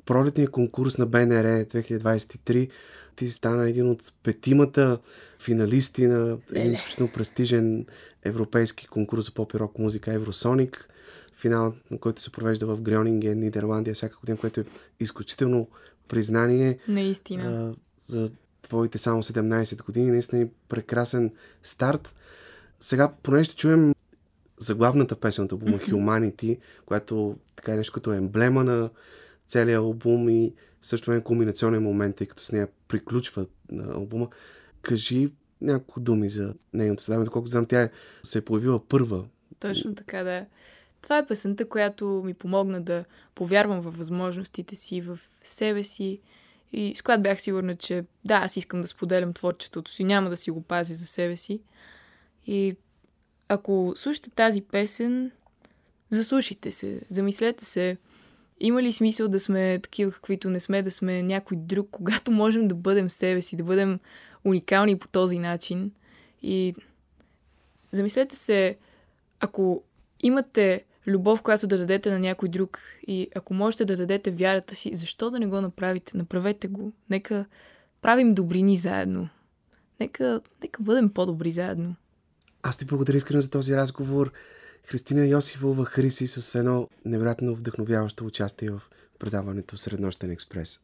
[0.05, 2.71] пролетния конкурс на БНР 2023
[3.17, 4.99] ти стана един от петимата
[5.39, 7.87] финалисти на един изключително престижен
[8.25, 10.89] европейски конкурс за поп и рок музика Евросоник.
[11.37, 14.65] Финал, на който се провежда в Грьонинген, Нидерландия, всяка година, което е
[15.01, 15.69] изключително
[16.09, 17.45] признание наистина.
[17.45, 17.75] а,
[18.13, 18.31] за
[18.63, 20.11] твоите само 17 години.
[20.11, 21.31] Наистина е прекрасен
[21.63, 22.15] старт.
[22.81, 23.95] Сега, поне ще чуем
[24.59, 28.91] заглавната песен от албума Humanity, която така е нещо като емблема на
[29.47, 34.29] целия албум и също е кулминационен момент, тъй като с нея приключва на албума.
[34.83, 37.25] Кажи няколко думи за нейното създаване.
[37.25, 37.89] Доколкото знам, тя
[38.23, 39.25] се е появила първа.
[39.59, 40.47] Точно така, да.
[41.03, 46.21] Това е песента, която ми помогна да повярвам във възможностите си, в себе си.
[46.73, 50.37] И с която бях сигурна, че да, аз искам да споделям творчеството си, няма да
[50.37, 51.61] си го пазя за себе си.
[52.47, 52.77] И
[53.49, 55.31] ако слушате тази песен,
[56.11, 57.97] заслушайте се, замислете се,
[58.67, 62.69] има ли смисъл да сме такива, каквито не сме, да сме някой друг, когато можем
[62.69, 63.99] да бъдем себе си, да бъдем
[64.45, 65.93] уникални по този начин.
[66.43, 66.75] И
[67.93, 68.77] замислете се,
[69.41, 69.83] ако
[70.23, 74.95] имате любов, която да дадете на някой друг и ако можете да дадете вярата си,
[74.95, 76.17] защо да не го направите?
[76.17, 76.93] Направете го.
[77.11, 77.45] Нека
[78.03, 79.29] правим добрини заедно.
[80.01, 81.97] Нека, нека бъдем по-добри заедно.
[82.63, 84.33] Аз ти благодаря искрено за този разговор.
[84.87, 88.83] Христина Йосифова Хриси с едно невероятно вдъхновяващо участие в
[89.19, 90.81] предаването Среднощен експрес.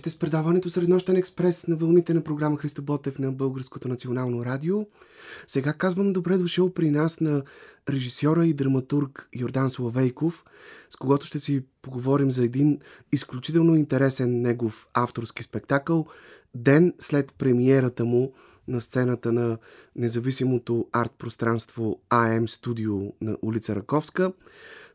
[0.00, 4.86] Сте с предаването Среднощен експрес на вълните на програма Христо Ботев на Българското национално радио.
[5.46, 7.42] Сега казвам добре дошъл при нас на
[7.88, 10.44] режисьора и драматург Йордан Славейков,
[10.90, 12.78] с когото ще си поговорим за един
[13.12, 16.06] изключително интересен негов авторски спектакъл
[16.54, 18.32] ден след премиерата му
[18.68, 19.58] на сцената на
[19.96, 24.32] независимото арт пространство АМ Студио на улица Раковска.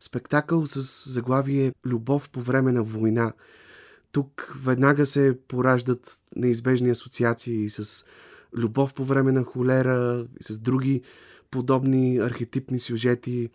[0.00, 3.32] Спектакъл с заглавие Любов по време на война.
[4.16, 8.04] Тук веднага се пораждат неизбежни асоциации с
[8.56, 11.02] любов по време на холера и с други
[11.50, 13.48] подобни архетипни сюжети,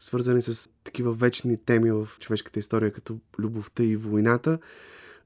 [0.00, 4.58] свързани с такива вечни теми в човешката история, като любовта и войната.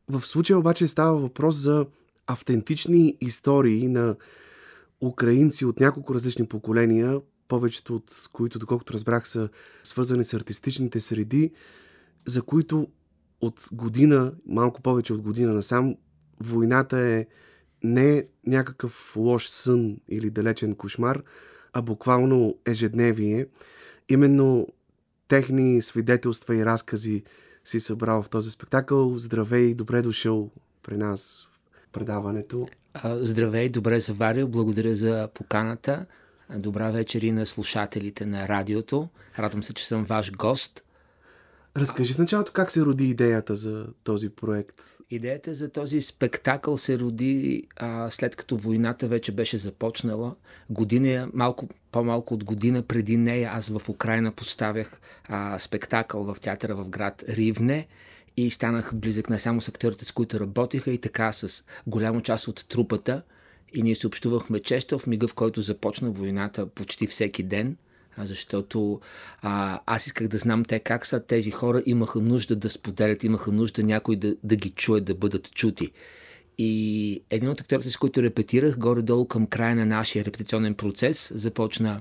[0.09, 1.87] В случая обаче става въпрос за
[2.27, 4.17] автентични истории на
[5.01, 9.49] украинци от няколко различни поколения, повечето от които, доколкото разбрах, са
[9.85, 11.53] свързани с артистичните среди,
[12.27, 12.89] за които
[13.41, 15.97] от година, малко повече от година насам,
[16.41, 17.27] войната е
[17.83, 21.23] не някакъв лош сън или далечен кошмар,
[21.73, 23.47] а буквално ежедневие.
[24.09, 24.67] Именно
[25.29, 27.25] техни свидетелства и разкази
[27.65, 29.19] си събрал в този спектакъл.
[29.19, 30.51] Здравей, добре дошъл
[30.83, 32.69] при нас в предаването.
[33.05, 36.07] Здравей, добре заварил, благодаря за поканата.
[36.57, 39.09] Добра вечер и на слушателите на радиото.
[39.39, 40.85] Радвам се, че съм ваш гост.
[41.77, 44.75] Разкажи в началото как се роди идеята за този проект.
[45.11, 50.35] Идеята за този спектакъл се роди а, след като войната вече беше започнала.
[50.71, 56.75] Година, малко, по-малко от година преди нея аз в Украина поставях а, спектакъл в театъра
[56.75, 57.87] в град Ривне
[58.37, 62.49] и станах близък не само с актьорите, с които работиха, и така с голяма част
[62.49, 63.23] от трупата.
[63.75, 67.77] И ние се общувахме често в мига, в който започна войната почти всеки ден–
[68.25, 69.01] защото
[69.43, 71.21] а, аз исках да знам те как са.
[71.21, 75.51] Тези хора имаха нужда да споделят, имаха нужда някой да, да ги чуе, да бъдат
[75.51, 75.93] чути.
[76.59, 82.01] И един от акторите, с които репетирах, горе-долу към края на нашия репетиционен процес, започна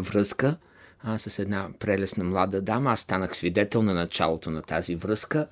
[0.00, 0.56] връзка
[1.02, 2.90] а, с една прелесна млада дама.
[2.90, 5.48] Аз станах свидетел на началото на тази връзка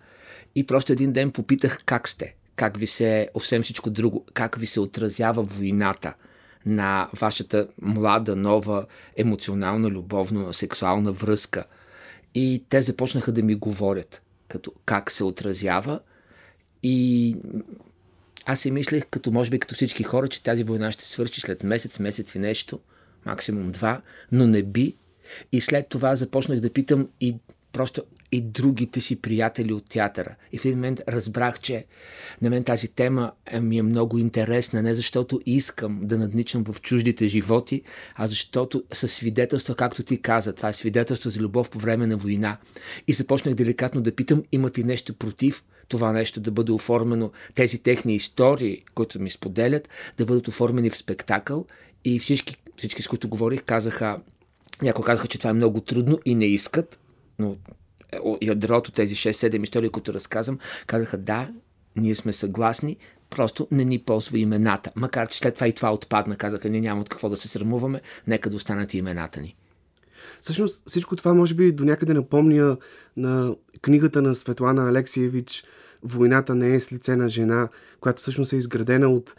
[0.54, 4.66] и просто един ден попитах как сте, как ви се, освен всичко друго, как ви
[4.66, 6.14] се отразява войната
[6.66, 8.86] на вашата млада, нова,
[9.16, 11.64] емоционална, любовна, сексуална връзка.
[12.34, 16.00] И те започнаха да ми говорят като как се отразява
[16.82, 17.36] и
[18.44, 21.64] аз си мислех, като може би като всички хора, че тази война ще свърши след
[21.64, 22.80] месец, месец и нещо,
[23.26, 24.02] максимум два,
[24.32, 24.96] но не би.
[25.52, 27.36] И след това започнах да питам и
[27.72, 28.02] просто
[28.32, 30.34] и другите си приятели от театъра.
[30.52, 31.84] И в един момент разбрах, че
[32.42, 36.80] на мен тази тема е, ми е много интересна, не защото искам да надничам в
[36.80, 37.82] чуждите животи,
[38.14, 42.16] а защото със свидетелство, както ти каза, това е свидетелство за любов по време на
[42.16, 42.56] война.
[43.08, 47.78] И започнах деликатно да питам, имат ли нещо против това нещо да бъде оформено, тези
[47.78, 51.66] техни истории, които ми споделят, да бъдат оформени в спектакъл
[52.04, 54.18] и всички, всички с които говорих, казаха,
[54.82, 57.00] някои казаха, че това е много трудно и не искат,
[57.38, 57.56] но
[58.42, 61.48] ядрото, тези 6-7 истории, които разказвам, казаха да,
[61.96, 62.96] ние сме съгласни,
[63.30, 64.90] просто не ни ползва имената.
[64.96, 68.00] Макар, че след това и това отпадна, казаха, ние няма от какво да се срамуваме,
[68.26, 69.56] нека да останат и имената ни.
[70.40, 72.76] Всъщност всичко това може би до някъде напомня
[73.16, 75.64] на книгата на Светлана Алексиевич
[76.02, 77.68] Войната не е с лице на жена,
[78.00, 79.34] която всъщност е изградена от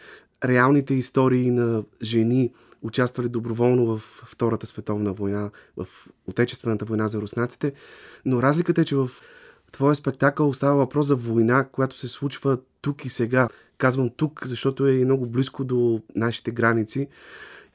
[0.45, 2.51] реалните истории на жени,
[2.83, 5.87] участвали доброволно в Втората световна война, в
[6.27, 7.73] Отечествената война за руснаците.
[8.25, 9.09] Но разликата е, че в
[9.71, 13.49] твоя спектакъл става въпрос за война, която се случва тук и сега.
[13.77, 17.07] Казвам тук, защото е много близко до нашите граници.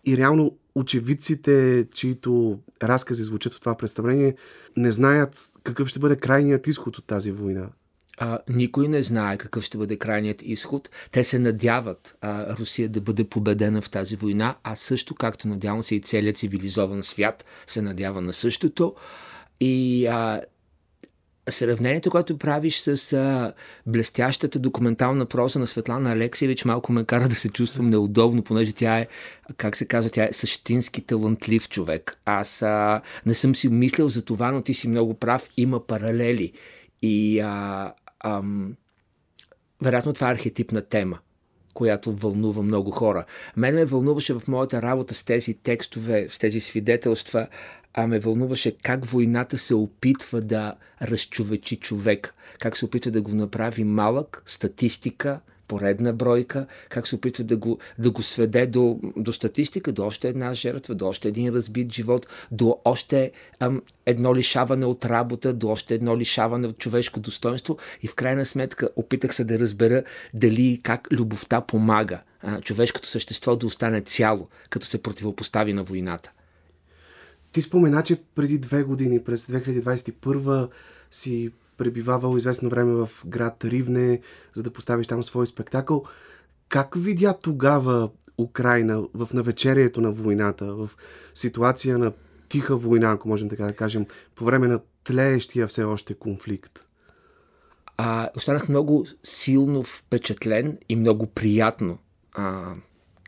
[0.07, 4.37] И реално очевидците, чието разкази звучат в това представление,
[4.77, 7.69] не знаят какъв ще бъде крайният изход от тази война.
[8.21, 10.91] А, никой не знае какъв ще бъде крайният изход.
[11.11, 15.83] Те се надяват а, Русия да бъде победена в тази война, а също, както надявам
[15.83, 18.95] се и целият цивилизован свят се надява на същото.
[19.61, 20.41] И а,
[21.51, 23.53] сравнението, което правиш с а,
[23.87, 28.99] блестящата документална проза на Светлана Алексиевич, малко ме кара да се чувствам неудобно, понеже тя
[28.99, 29.07] е,
[29.57, 32.21] как се казва, тя е същински талантлив човек.
[32.25, 36.53] Аз а, не съм си мислил за това, но ти си много прав, има паралели.
[37.03, 37.93] И а,
[38.25, 38.77] ам,
[39.83, 41.19] вероятно това е архетипна тема
[41.75, 43.25] която вълнува много хора.
[43.57, 47.49] Мен ме вълнуваше в моята работа с тези текстове, с тези свидетелства,
[47.95, 53.31] а ме вълнуваше как войната се опитва да разчовечи човек, как се опитва да го
[53.31, 59.33] направи малък, статистика, поредна бройка, как се опитва да го, да го сведе до, до
[59.33, 64.87] статистика, до още една жертва, до още един разбит живот, до още ам, едно лишаване
[64.87, 69.45] от работа, до още едно лишаване от човешко достоинство и в крайна сметка опитах се
[69.45, 70.03] да разбера
[70.35, 76.33] дали как любовта помага а, човешкото същество да остане цяло, като се противопостави на войната.
[77.53, 80.69] Ти спомена, че преди две години, през 2021
[81.11, 84.21] си пребивавал известно време в град Ривне,
[84.55, 86.05] за да поставиш там свой спектакъл.
[86.69, 90.91] Как видя тогава Украина в навечерието на войната, в
[91.35, 92.13] ситуация на
[92.49, 96.87] тиха война, ако можем така да кажем, по време на тлеещия все още конфликт?
[97.97, 101.99] А, останах много силно впечатлен и много приятно
[102.33, 102.75] а,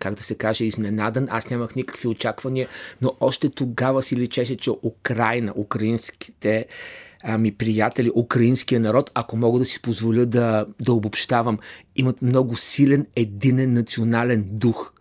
[0.00, 1.28] как да се каже, изненадан.
[1.30, 2.68] Аз нямах никакви очаквания,
[3.00, 6.66] но още тогава си личеше, че Украина, украинските
[7.22, 11.58] ами, приятели, украинския народ, ако мога да си позволя да, да обобщавам,
[11.96, 14.92] имат много силен единен национален дух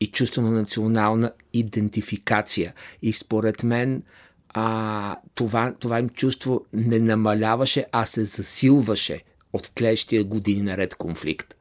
[0.00, 2.74] и чувство на национална идентификация.
[3.02, 4.02] И според мен
[4.48, 9.20] а, това, това им чувство не намаляваше, а се засилваше
[9.52, 11.54] от тлещия години наред конфликт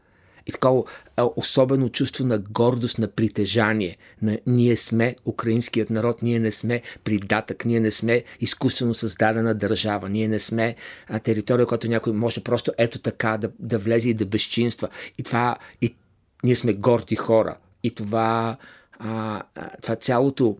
[0.49, 0.83] и такова
[1.35, 3.97] особено чувство на гордост, на притежание.
[4.21, 10.09] На ние сме украинският народ, ние не сме придатък, ние не сме изкуствено създадена държава,
[10.09, 10.75] ние не сме
[11.07, 14.89] а, територия, която някой може просто ето така да, да влезе и да безчинства.
[15.17, 15.95] И това, и
[16.43, 17.57] ние сме горди хора.
[17.83, 18.57] И това,
[18.99, 19.43] а,
[19.81, 20.57] това цялото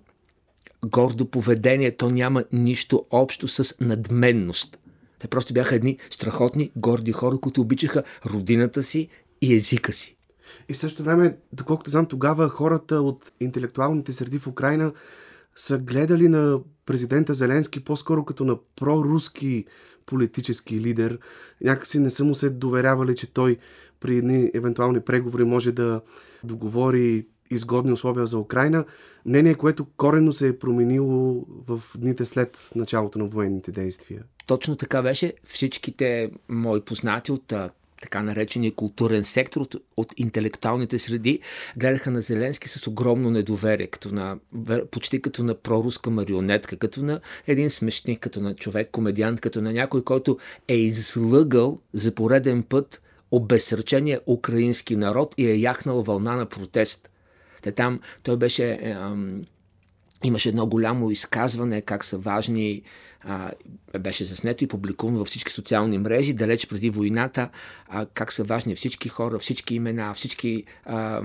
[0.85, 4.79] гордо поведение, то няма нищо общо с надменност.
[5.19, 9.09] Те просто бяха едни страхотни, горди хора, които обичаха родината си
[9.41, 10.15] и езика си.
[10.69, 14.91] И в същото време, доколкото знам, тогава хората от интелектуалните среди в Украина
[15.55, 19.65] са гледали на президента Зеленски по-скоро като на проруски
[20.05, 21.19] политически лидер.
[21.61, 23.57] Някакси не са му се доверявали, че той
[23.99, 26.01] при едни евентуални преговори може да
[26.43, 28.85] договори изгодни условия за Украина.
[29.25, 34.23] Мнение, което коренно се е променило в дните след началото на военните действия.
[34.47, 35.33] Точно така беше.
[35.43, 37.53] Всичките мои познати от
[38.01, 41.39] така наречения културен сектор от, от интелектуалните среди,
[41.77, 44.37] гледаха на Зеленски с огромно недоверие, като на,
[44.91, 49.73] почти като на проруска марионетка, като на един смешник, като на човек, комедиант, като на
[49.73, 50.37] някой, който
[50.67, 57.11] е излъгал за пореден път обезсърчения украински народ и е яхнал вълна на протест.
[57.61, 58.71] Те там, той беше...
[58.71, 58.95] Е,
[60.23, 62.81] Имаше едно голямо изказване как са важни,
[63.21, 63.51] а,
[63.99, 67.49] беше заснето и публикувано във всички социални мрежи, далеч преди войната,
[67.87, 71.21] а, как са важни всички хора, всички имена, всички а,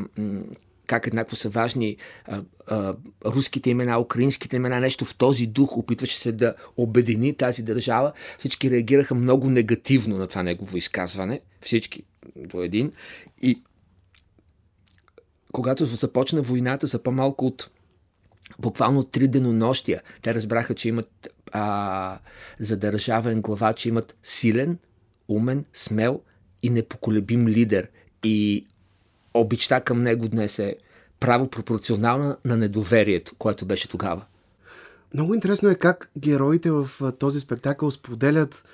[0.86, 6.20] как еднакво са важни а, а, руските имена, украинските имена, нещо в този дух, опитваше
[6.20, 8.12] се да обедини тази държава.
[8.38, 11.40] Всички реагираха много негативно на това негово изказване.
[11.60, 12.02] Всички
[12.36, 12.92] до един.
[13.42, 13.62] И
[15.52, 17.70] когато започна войната за по-малко от
[18.58, 22.18] буквално три денонощия, те разбраха, че имат а,
[22.60, 24.78] за държавен глава, че имат силен,
[25.28, 26.20] умен, смел
[26.62, 27.88] и непоколебим лидер.
[28.24, 28.66] И
[29.34, 30.76] обичта към него днес е
[31.20, 34.24] право пропорционална на недоверието, което беше тогава.
[35.14, 38.64] Много интересно е как героите в този спектакъл споделят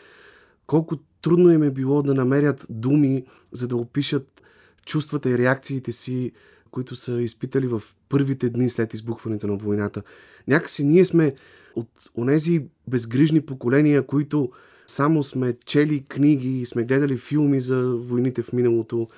[0.66, 4.42] колко трудно им е било да намерят думи, за да опишат
[4.86, 6.32] чувствата и реакциите си,
[6.70, 10.02] които са изпитали в първите дни след избухването на войната.
[10.48, 11.34] Някакси ние сме
[11.76, 14.50] от онези безгрижни поколения, които
[14.86, 19.08] само сме чели книги и сме гледали филми за войните в миналото,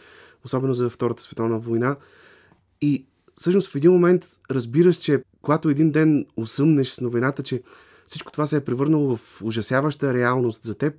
[0.44, 1.96] особено за Втората световна война.
[2.80, 7.62] И всъщност в един момент разбираш, че когато един ден усъмнеш с новината, че
[8.06, 10.94] всичко това се е превърнало в ужасяваща реалност за теб,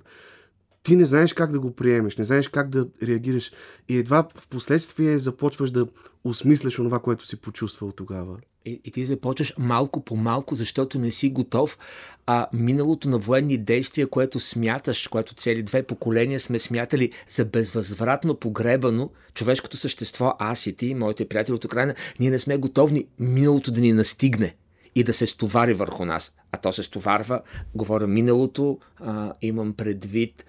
[0.84, 3.52] ти не знаеш как да го приемеш, не знаеш как да реагираш
[3.88, 5.86] и едва в последствие започваш да
[6.24, 8.38] осмисляш онова, което си почувствал тогава.
[8.64, 11.78] И, и ти започваш малко по малко, защото не си готов.
[12.26, 18.34] А миналото на военни действия, което смяташ, което цели две поколения сме смятали за безвъзвратно
[18.34, 23.72] погребано, човешкото същество, аз и ти, моите приятели от Украина, ние не сме готовни миналото
[23.72, 24.56] да ни настигне
[24.94, 26.32] и да се стовари върху нас.
[26.52, 27.40] А то се стоварва,
[27.74, 30.44] говоря миналото, а, имам предвид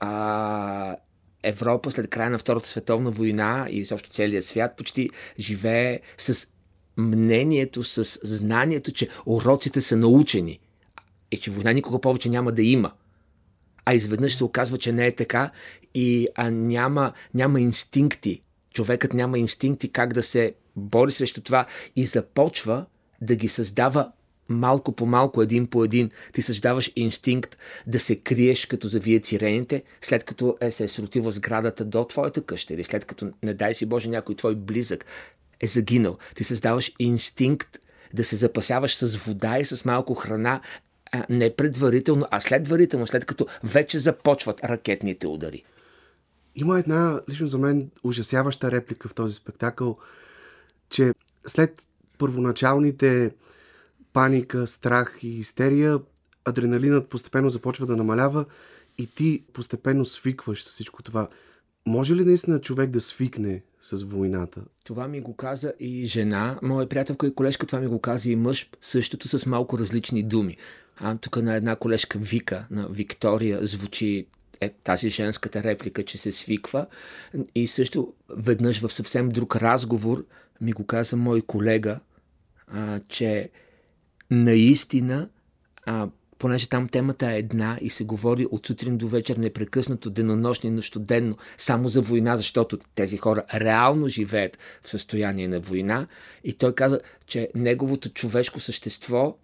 [0.00, 0.96] а,
[1.42, 6.46] Европа след края на Втората световна война и също целият свят почти живее с
[6.96, 10.60] мнението, с знанието, че уроците са научени
[11.30, 12.92] и че война никога повече няма да има.
[13.84, 15.50] А изведнъж се оказва, че не е така
[15.94, 18.42] и а няма, няма инстинкти.
[18.74, 22.86] Човекът няма инстинкти как да се бори срещу това и започва
[23.20, 24.12] да ги създава
[24.50, 29.82] малко по малко, един по един, ти създаваш инстинкт да се криеш, като завият сирените,
[30.00, 33.74] след като е се е срутила сградата до твоята къща или след като, не дай
[33.74, 35.04] си Боже, някой твой близък
[35.60, 36.18] е загинал.
[36.34, 37.78] Ти създаваш инстинкт
[38.14, 40.60] да се запасяваш с вода и с малко храна,
[41.12, 45.64] а не предварително, а следварително, след като вече започват ракетните удари.
[46.54, 49.98] Има една, лично за мен, ужасяваща реплика в този спектакъл,
[50.90, 51.12] че
[51.46, 51.86] след
[52.18, 53.30] първоначалните
[54.12, 55.98] паника, страх и истерия,
[56.44, 58.44] адреналинът постепенно започва да намалява
[58.98, 61.28] и ти постепенно свикваш с всичко това.
[61.86, 64.62] Може ли наистина човек да свикне с войната?
[64.84, 68.36] Това ми го каза и жена, моя приятелка и колежка, това ми го каза и
[68.36, 70.56] мъж, същото с малко различни думи.
[70.96, 74.26] А тук на една колежка Вика, на Виктория, звучи
[74.60, 76.86] е тази женската реплика, че се свиква.
[77.54, 80.24] И също веднъж в съвсем друг разговор
[80.60, 82.00] ми го каза мой колега,
[82.66, 83.50] а, че
[84.30, 85.28] наистина,
[85.86, 86.08] а,
[86.38, 91.36] понеже там темата е една и се говори от сутрин до вечер непрекъснато, денонощно, нощоденно,
[91.56, 96.06] само за война, защото тези хора реално живеят в състояние на война.
[96.44, 99.36] И той каза, че неговото човешко същество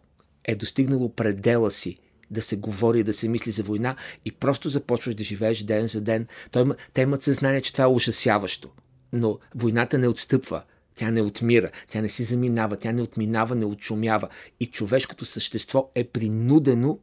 [0.45, 1.99] е достигнало предела си
[2.31, 6.01] да се говори, да се мисли за война и просто започваш да живееш ден за
[6.01, 6.27] ден.
[6.51, 8.69] Той, те имат съзнание, че това е ужасяващо.
[9.13, 10.63] Но войната не отстъпва.
[10.97, 14.29] Тя не отмира, тя не си заминава, тя не отминава, не отшумява.
[14.61, 16.99] И човешкото същество е принудено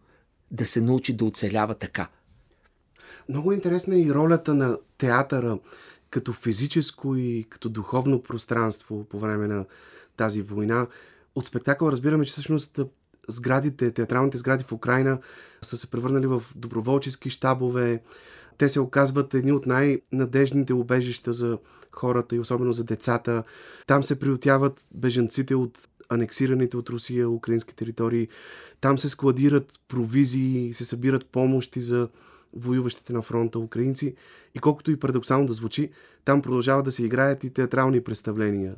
[0.52, 2.08] да се научи да оцелява така.
[3.30, 5.60] Много интересна е и ролята на театъра
[6.10, 9.66] като физическо и като духовно пространство по време на
[10.18, 10.88] тази война.
[11.36, 12.80] От спектакъл разбираме, че всъщност
[13.28, 15.20] сградите, театралните сгради в Украина
[15.62, 18.02] са се превърнали в доброволчески щабове.
[18.58, 21.58] Те се оказват едни от най-надежните убежища за
[21.96, 23.44] хората и особено за децата.
[23.88, 28.28] Там се приютяват беженците от анексираните от Русия украински територии.
[28.82, 32.10] Там се складират провизии, се събират помощи за
[32.54, 34.16] воюващите на фронта украинци.
[34.56, 35.90] И колкото и парадоксално да звучи,
[36.26, 38.76] там продължават да се играят и театрални представления.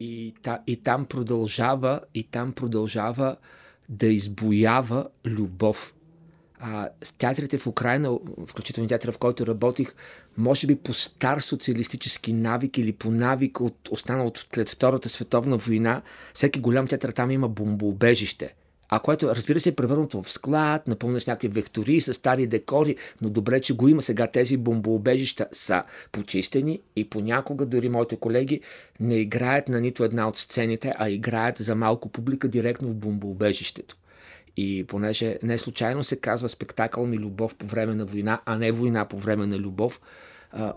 [0.00, 3.36] И, та, и там продължава, и там продължава
[3.88, 5.94] да избоява любов.
[6.60, 6.88] А,
[7.18, 9.94] театрите в Украина, включително театъра, в който работих,
[10.36, 15.56] може би по стар социалистически навик или по навик от останал от след Втората световна
[15.56, 16.02] война,
[16.34, 18.54] всеки голям театър там има бомбоубежище.
[18.88, 22.96] А което, разбира се, е превърнато в склад, напълно с някакви вектори, с стари декори,
[23.20, 24.02] но добре, че го има.
[24.02, 25.82] Сега тези бомбоубежища са
[26.12, 28.60] почистени и понякога дори моите колеги
[29.00, 33.96] не играят на нито една от сцените, а играят за малко публика директно в бомбоубежището.
[34.60, 38.72] И понеже не случайно се казва спектакъл ми любов по време на война, а не
[38.72, 40.00] война по време на любов,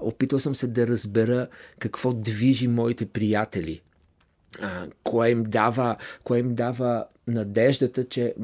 [0.02, 1.48] опитал съм се да разбера
[1.80, 3.82] какво движи моите приятели
[5.04, 8.36] кое, им дава, кое им дава надеждата, че,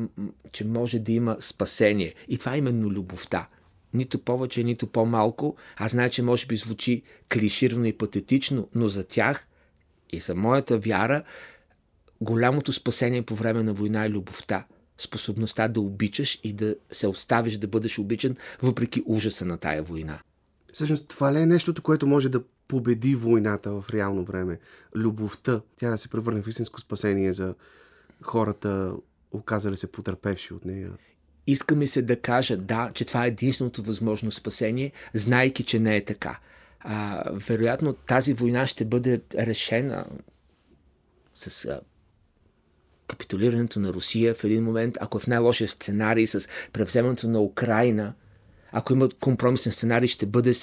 [0.51, 2.13] че може да има спасение.
[2.27, 3.47] И това е именно любовта.
[3.93, 5.55] Нито повече, нито по-малко.
[5.75, 7.01] Аз знае, че може би звучи
[7.33, 9.47] клиширано и патетично, но за тях
[10.09, 11.23] и за моята вяра
[12.21, 14.65] голямото спасение по време на война е любовта.
[14.97, 20.19] Способността да обичаш и да се оставиш да бъдеш обичан, въпреки ужаса на тая война.
[20.73, 24.59] Всъщност, това ли е нещото, което може да победи войната в реално време?
[24.95, 27.55] Любовта, тя да се превърне в истинско спасение за
[28.21, 28.93] хората,
[29.31, 30.91] оказали се потърпевши от нея.
[31.47, 35.95] Иска ми се да кажа, да, че това е единственото възможно спасение, знайки, че не
[35.95, 36.39] е така.
[36.79, 40.05] А, вероятно тази война ще бъде решена
[41.35, 41.79] с а,
[43.07, 48.13] капитулирането на Русия в един момент, ако е в най-лошия сценарий с превземането на Украина,
[48.71, 50.53] ако има компромисен сценарий, ще бъде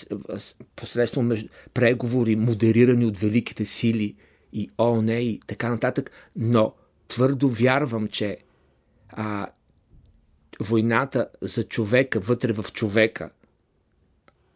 [0.76, 4.16] посредством между, преговори, модерирани от великите сили
[4.52, 6.10] и ООН и така нататък.
[6.36, 6.74] Но
[7.08, 8.38] твърдо вярвам, че
[9.08, 9.46] а,
[10.60, 13.30] войната за човека, вътре в човека,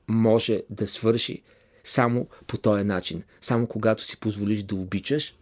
[0.09, 1.43] може да свърши
[1.85, 3.23] само по този начин.
[3.41, 5.35] Само когато си позволиш да обичаш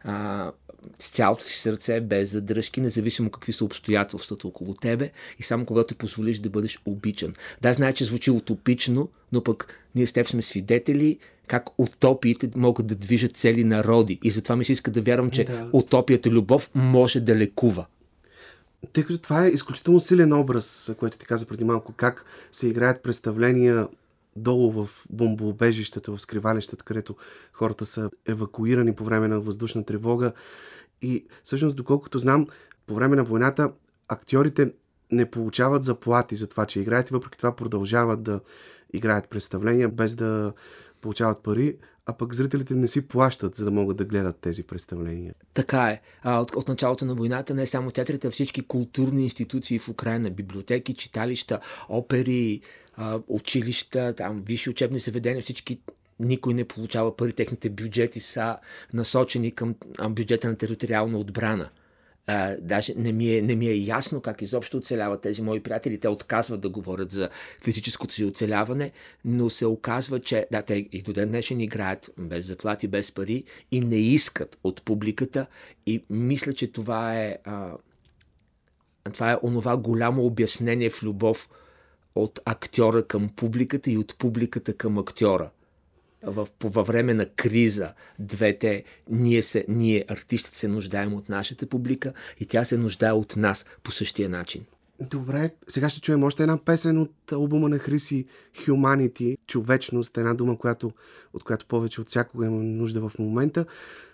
[0.00, 0.52] а,
[0.98, 5.94] с цялото си сърце, без задръжки, независимо какви са обстоятелствата около тебе и само когато
[5.94, 7.34] позволиш да бъдеш обичан.
[7.60, 12.86] Да, знае, че звучи утопично, но пък ние с теб сме свидетели как утопиите могат
[12.86, 14.18] да движат цели народи.
[14.22, 15.68] И затова ми се иска да вярвам, че Да.
[15.72, 17.86] утопията любов може да лекува.
[18.92, 23.02] Тъй като това е изключително силен образ, което ти каза преди малко, как се играят
[23.02, 23.88] представления
[24.36, 27.16] долу в бомбоубежищата, в скривалищата, където
[27.52, 30.32] хората са евакуирани по време на въздушна тревога.
[31.02, 32.46] И всъщност, доколкото знам,
[32.86, 33.72] по време на войната
[34.08, 34.72] актьорите
[35.12, 38.40] не получават заплати за това, че играят и въпреки това продължават да
[38.92, 40.52] играят представления без да
[41.00, 41.76] получават пари,
[42.10, 45.34] а пък зрителите не си плащат, за да могат да гледат тези представления.
[45.54, 46.00] Така е.
[46.22, 50.30] А, от, от началото на войната не само театрите, а всички културни институции в Украина,
[50.30, 52.60] библиотеки, читалища, опери,
[52.96, 55.80] а, училища, там, висши учебни заведения, всички
[56.20, 58.56] никой не получава пари, техните бюджети са
[58.92, 59.74] насочени към
[60.08, 61.68] бюджета на териториална отбрана.
[62.26, 66.00] А, даже не ми, е, не ми е ясно как изобщо оцеляват тези мои приятели.
[66.00, 67.28] Те отказват да говорят за
[67.64, 68.92] физическото си оцеляване,
[69.24, 73.44] но се оказва, че да, те и до ден днешен играят без заплати, без пари
[73.70, 75.46] и не искат от публиката.
[75.86, 77.72] И мисля, че това е, а,
[79.12, 81.48] това е онова голямо обяснение в любов
[82.14, 85.50] от актьора към публиката и от публиката към актьора
[86.22, 91.66] в, по, във време на криза двете, ние, се, ние артистите се нуждаем от нашата
[91.66, 94.64] публика и тя се нуждае от нас по същия начин.
[95.00, 98.26] Добре, сега ще чуем още една песен от албума на Хриси
[98.66, 100.92] Humanity, човечност, една дума, която,
[101.32, 103.66] от която повече от всякога има нужда в момента,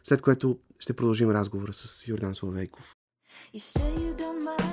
[0.05, 2.95] след което ще продължим разговора с Йордан Славейков.
[3.55, 4.66] You say you don't mind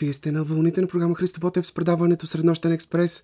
[0.00, 3.22] Вие сте на вълните на програма Христо Ботев с предаването Среднощен експрес.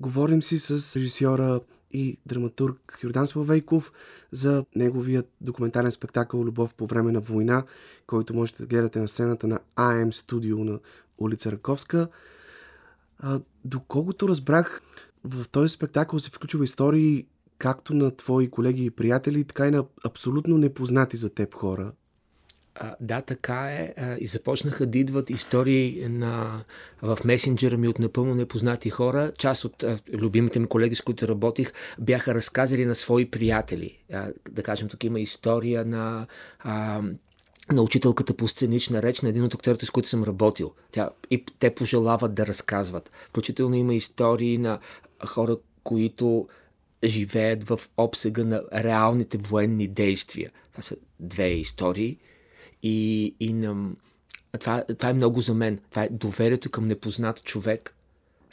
[0.00, 1.60] Говорим си с режисьора
[1.92, 3.92] и драматург Йордан Славейков
[4.32, 7.64] за неговият документален спектакъл Любов по време на война,
[8.06, 10.78] който можете да гледате на сцената на АМ студио на
[11.18, 12.08] улица Раковска.
[13.64, 14.82] Доколкото разбрах,
[15.24, 17.26] в този спектакъл се включва истории
[17.58, 21.92] както на твои колеги и приятели, така и на абсолютно непознати за теб хора.
[23.00, 23.94] Да, така е.
[24.18, 26.64] И започнаха да идват истории на,
[27.02, 29.32] в месенджера ми от напълно непознати хора.
[29.38, 33.98] Част от любимите ми колеги, с които работих, бяха разказали на свои приятели.
[34.50, 36.26] Да кажем, тук има история на
[37.72, 40.72] на учителката по сценична реч на един от актерите, с които съм работил.
[40.92, 43.10] Тя, и те пожелават да разказват.
[43.28, 44.78] Включително има истории на
[45.26, 46.48] хора, които
[47.04, 50.50] живеят в обсега на реалните военни действия.
[50.72, 52.18] Това са две истории.
[52.82, 53.90] И, и на,
[54.60, 55.78] това, това е много за мен.
[55.90, 57.96] Това е доверието към непознат човек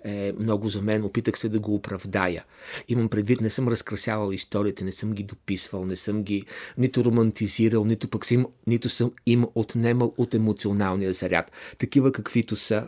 [0.04, 1.04] е много за мен.
[1.04, 2.46] Опитах се да го оправдая.
[2.88, 6.44] Имам предвид, не съм разкрасявал историите, не съм ги дописвал, не съм ги
[6.78, 11.52] нито романтизирал, нито пък съм, нито съм им отнемал от емоционалния заряд.
[11.78, 12.88] Такива каквито са.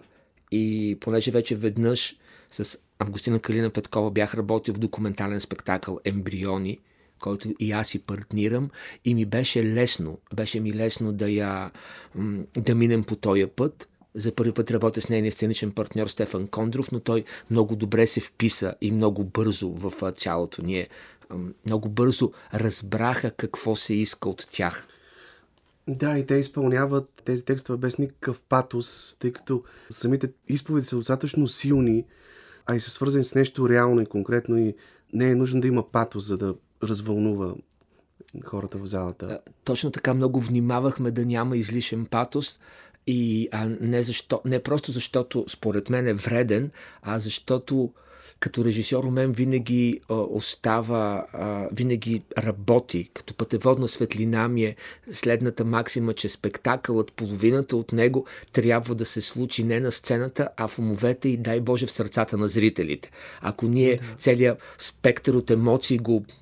[0.51, 2.15] И понеже вече веднъж
[2.51, 6.79] с Августина Калина Петкова бях работил в документален спектакъл Ембриони,
[7.19, 8.69] който и аз си партнирам
[9.05, 11.71] и ми беше лесно, беше ми лесно да я
[12.57, 13.89] да минем по този път.
[14.15, 18.19] За първи път работя с нейния сценичен партньор Стефан Кондров, но той много добре се
[18.19, 20.61] вписа и много бързо в цялото.
[20.61, 20.87] Ние
[21.65, 24.87] много бързо разбраха какво се иска от тях.
[25.87, 31.47] Да, и те изпълняват тези текстове без никакъв патос, тъй като самите изповеди са достатъчно
[31.47, 32.05] силни,
[32.65, 34.75] а и са свързани с нещо реално и конкретно и
[35.13, 37.53] не е нужно да има патос, за да развълнува
[38.45, 39.39] хората в залата.
[39.63, 42.59] Точно така много внимавахме да няма излишен патос
[43.07, 46.71] и а не, защо, не просто защото според мен е вреден,
[47.01, 47.93] а защото
[48.39, 53.09] като режисьор у мен винаги а, остава, а, винаги работи.
[53.13, 54.75] Като пътеводна светлина ми е
[55.11, 60.67] следната максима, че спектакълът, половината от него трябва да се случи не на сцената, а
[60.67, 63.11] в умовете и дай Боже в сърцата на зрителите.
[63.41, 64.03] Ако ние да.
[64.17, 66.33] целият спектър от емоции го е,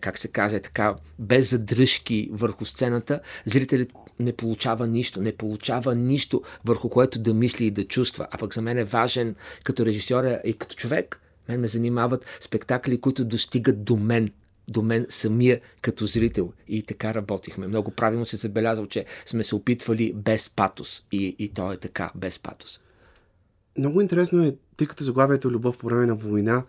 [0.00, 6.42] как се каже, така, без задръжки върху сцената, зрителят не получава нищо, не получава нищо
[6.64, 8.26] върху което да мисли и да чувства.
[8.30, 9.34] А пък за мен е важен
[9.64, 11.20] като режисьор и като човек.
[11.48, 14.30] Мен ме занимават спектакли, които достигат до мен,
[14.68, 16.52] до мен самия като зрител.
[16.68, 17.66] И така работихме.
[17.66, 21.04] Много правилно се забелязал, че сме се опитвали без патос.
[21.12, 22.80] И, и то е така, без патос.
[23.78, 26.64] Много интересно е, тъй като заглавието е Любов по време на война,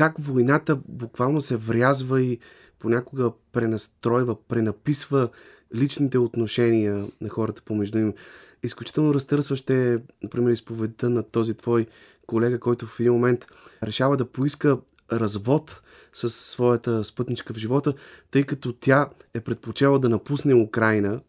[0.00, 2.38] как войната буквално се врязва и
[2.78, 5.28] понякога пренастройва, пренаписва
[5.74, 8.14] личните отношения на хората помежду им.
[8.62, 11.86] Изключително разтърсващо е, например, изповедта на този твой
[12.26, 13.46] колега, който в един момент
[13.82, 14.78] решава да поиска
[15.12, 15.82] развод
[16.12, 17.94] с своята спътничка в живота,
[18.30, 21.20] тъй като тя е предпочела да напусне Украина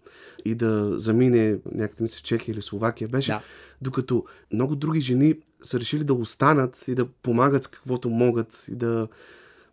[0.46, 3.42] и да замине някъде мисля в Чехия или Словакия беше, да.
[3.82, 8.76] докато много други жени са решили да останат и да помагат с каквото могат и
[8.76, 9.08] да,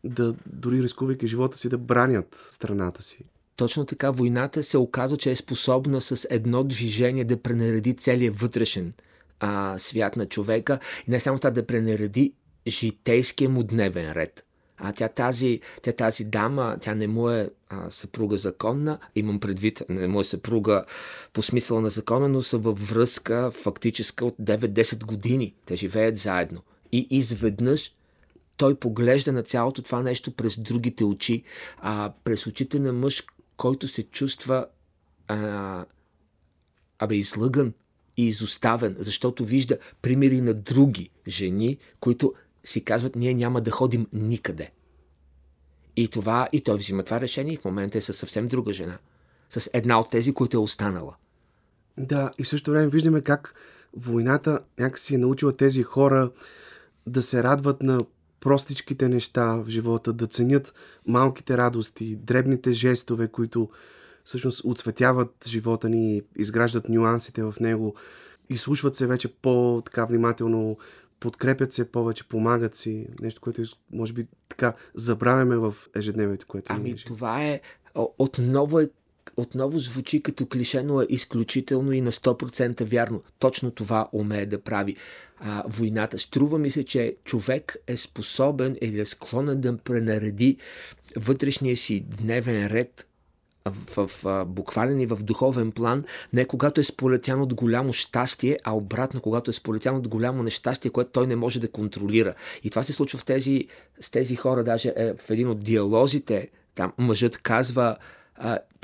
[0.04, 3.24] да дори рискувайки живота си, да бранят страната си.
[3.56, 8.92] Точно така войната се оказва, че е способна с едно движение да пренареди целият вътрешен
[9.40, 10.78] а, свят на човека
[11.09, 12.32] и не само това да пренареди
[12.69, 14.45] житейския му дневен ред.
[14.77, 19.83] А тя тази, тя тази дама, тя не му е а, съпруга законна, имам предвид,
[19.89, 20.85] не му е съпруга
[21.33, 25.55] по смисъла на закона, но са във връзка фактическа от 9-10 години.
[25.66, 26.62] Те живеят заедно.
[26.93, 27.93] И изведнъж
[28.57, 31.43] той поглежда на цялото това нещо през другите очи,
[31.79, 33.25] а през очите на мъж,
[33.57, 34.66] който се чувства
[35.29, 35.85] а,
[36.99, 37.73] абе излъган
[38.16, 42.35] и изоставен, защото вижда примери на други жени, които
[42.69, 44.71] си казват, ние няма да ходим никъде.
[45.97, 48.99] И това, и той взима това решение и в момента е със съвсем друга жена.
[49.51, 51.14] С една от тези, които е останала.
[51.99, 53.55] Да, и също време виждаме как
[53.97, 56.31] войната някакси е научила тези хора
[57.07, 58.01] да се радват на
[58.41, 60.75] простичките неща в живота, да ценят
[61.07, 63.71] малките радости, дребните жестове, които
[64.25, 67.95] всъщност отсветяват живота ни, изграждат нюансите в него,
[68.51, 70.77] изслушват се вече по-така внимателно
[71.21, 73.07] подкрепят се повече, помагат си.
[73.21, 73.62] Нещо, което
[73.93, 77.05] може би така забравяме в ежедневието, което Ами имаме.
[77.05, 77.61] това е,
[78.19, 78.91] отново е
[79.37, 83.23] отново звучи като клише, но е изключително и на 100% вярно.
[83.39, 84.97] Точно това умее да прави
[85.41, 86.19] а, войната.
[86.19, 90.57] Струва ми се, че човек е способен или е склонен да пренареди
[91.16, 93.07] вътрешния си дневен ред
[93.71, 98.77] в, в, буквален и в духовен план, не когато е сполетян от голямо щастие, а
[98.77, 102.35] обратно, когато е сполетян от голямо нещастие, което той не може да контролира.
[102.64, 103.66] И това се случва в тези,
[104.01, 107.97] с тези хора, даже е, в един от диалозите, там мъжът казва,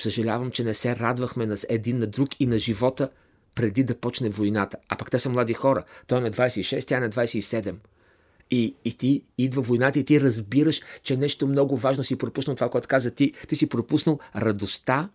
[0.00, 3.08] съжалявам, че не се радвахме на един на друг и на живота
[3.54, 4.76] преди да почне войната.
[4.88, 5.84] А пък те са млади хора.
[6.06, 7.74] Той е на 26, тя е на 27.
[8.50, 12.70] И, и ти идва войната и ти разбираш, че нещо много важно си пропуснал това,
[12.70, 13.32] което каза ти.
[13.48, 15.08] Ти си пропуснал радостта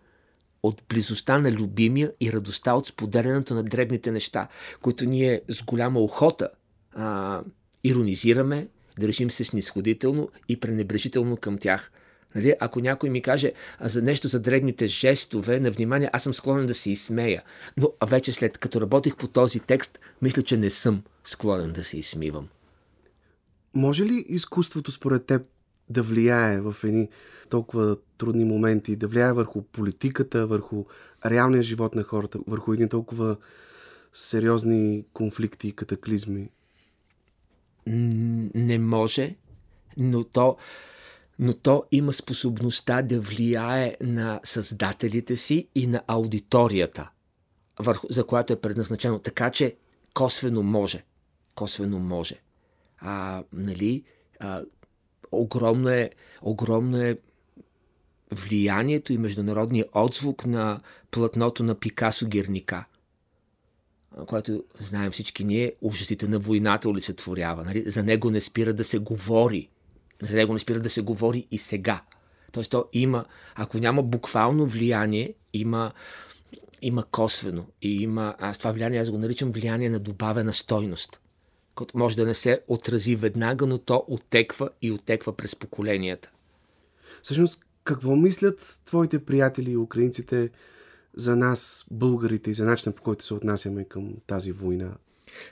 [0.63, 4.47] от близостта на любимия и радостта от споделянето на дребните неща,
[4.81, 6.49] които ние с голяма охота
[6.93, 7.41] а,
[7.83, 8.67] иронизираме,
[8.99, 11.91] държим се снисходително и пренебрежително към тях.
[12.35, 12.53] Нали?
[12.59, 16.65] Ако някой ми каже а за нещо за дребните жестове на внимание, аз съм склонен
[16.65, 17.43] да се изсмея.
[17.77, 21.97] Но вече след като работих по този текст, мисля, че не съм склонен да се
[21.97, 22.47] изсмивам.
[23.73, 25.41] Може ли изкуството според теб
[25.89, 27.09] да влияе в едни
[27.49, 30.85] толкова трудни моменти, да влияе върху политиката, върху
[31.25, 33.37] реалния живот на хората, върху едни толкова
[34.13, 36.49] сериозни конфликти и катаклизми?
[38.55, 39.35] Не може,
[39.97, 40.57] но то,
[41.39, 47.09] но то има способността да влияе на създателите си и на аудиторията,
[47.79, 49.19] върху, за която е предназначено.
[49.19, 49.75] Така че
[50.13, 51.03] косвено може.
[51.55, 52.41] Косвено може.
[53.01, 54.03] А, нали,
[54.39, 54.63] а,
[55.31, 56.09] огромно, е,
[56.41, 57.17] огромно е
[58.31, 60.79] влиянието и международния отзвук на
[61.11, 62.85] платното на Пикасо Герника,
[64.27, 67.63] което знаем всички ние, ужасите на войната олицетворява.
[67.63, 67.89] Нали?
[67.89, 69.69] За него не спира да се говори.
[70.21, 72.01] За него не спира да се говори и сега.
[72.51, 73.25] Тоест, то има,
[73.55, 75.91] ако няма буквално влияние, има,
[76.81, 77.65] има косвено.
[77.81, 81.21] И има, аз това влияние, аз го наричам влияние на добавена стойност.
[81.79, 86.31] Което може да не се отрази веднага, но то отеква и отеква през поколенията.
[87.23, 90.49] Всъщност, какво мислят твоите приятели, украинците,
[91.15, 94.91] за нас, българите, и за начина по който се отнасяме към тази война?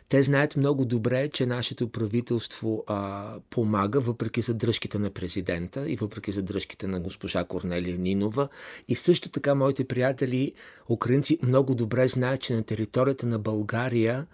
[0.10, 6.32] Те знаят много добре, че нашето правителство а, помага, въпреки задръжките на президента и въпреки
[6.32, 8.48] задръжките на госпожа Корнелия Нинова.
[8.88, 10.54] И също така моите приятели,
[10.90, 14.28] украинци, много добре знаят, че на територията на България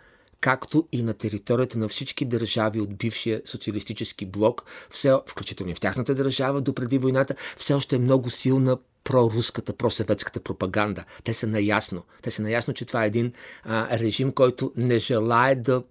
[0.44, 5.80] както и на територията на всички държави от бившия социалистически блок, все, включително и в
[5.80, 11.04] тяхната държава, допреди войната, все още е много силна проруската, просъветската пропаганда.
[11.24, 12.04] Те са наясно.
[12.22, 13.34] Те са наясно, че това е един
[13.64, 15.84] а, режим, който не желае да,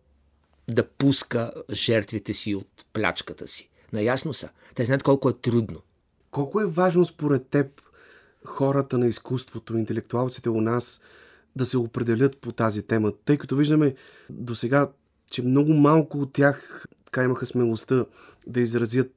[0.68, 3.70] да пуска жертвите си от плячката си.
[3.92, 4.48] Наясно са.
[4.74, 5.80] Те знаят колко е трудно.
[6.30, 7.82] Колко е важно според теб
[8.44, 11.00] хората на изкуството, интелектуалците у нас
[11.56, 13.94] да се определят по тази тема, тъй като виждаме
[14.30, 14.88] до сега,
[15.30, 18.04] че много малко от тях така имаха смелостта
[18.46, 19.10] да изразят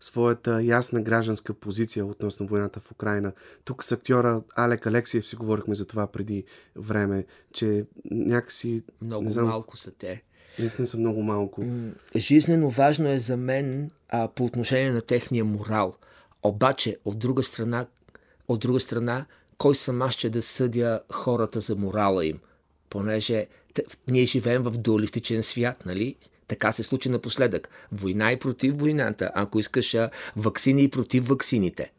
[0.00, 3.32] своята ясна гражданска позиция относно войната в Украина.
[3.64, 6.44] Тук с актьора Алек Алексиев си говорихме за това преди
[6.76, 8.82] време, че някакси...
[9.02, 10.22] Много не знам, малко са те.
[10.58, 11.64] Наистина са много малко.
[12.16, 15.94] Жизнено важно е за мен а, по отношение на техния морал.
[16.42, 17.86] Обаче, от друга страна,
[18.48, 19.26] от друга страна,
[19.60, 22.40] кой съм аз, че да съдя хората за морала им?
[22.90, 23.46] Понеже
[24.08, 26.16] ние живеем в дуалистичен свят, нали?
[26.48, 27.68] Така се случи напоследък.
[27.92, 29.30] Война и против войната.
[29.34, 29.96] Ако искаш
[30.36, 31.92] вакцини и против ваксините.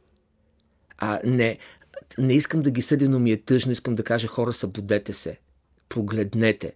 [0.97, 1.57] А, не,
[2.17, 3.71] не искам да ги съдя, но ми е тъжно.
[3.71, 5.39] Искам да кажа хора, събудете се.
[5.89, 6.73] Прогледнете.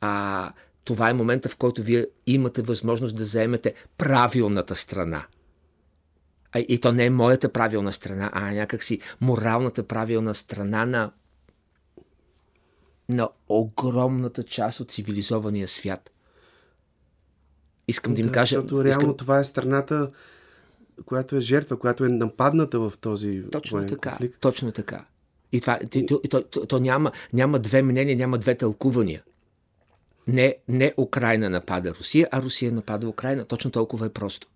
[0.00, 0.52] А,
[0.84, 5.26] това е момента, в който вие имате възможност да заемете правилната страна.
[6.58, 11.10] И то не е моята правилна страна, а някакси моралната правилна страна на,
[13.08, 16.10] на огромната част от цивилизования свят.
[17.88, 18.56] Искам да им Да, кажа...
[18.56, 20.10] Защото реално искам, това е страната,
[21.04, 24.10] която е жертва, която е нападната в този Точно така.
[24.10, 24.40] конфликт.
[24.40, 25.04] Точно така.
[25.52, 29.22] И, това, и, то, то, то, то няма, няма две мнения, няма две тълкувания.
[30.28, 33.44] Не, не Украина напада Русия, а Русия напада Украина.
[33.44, 34.48] Точно толкова е просто.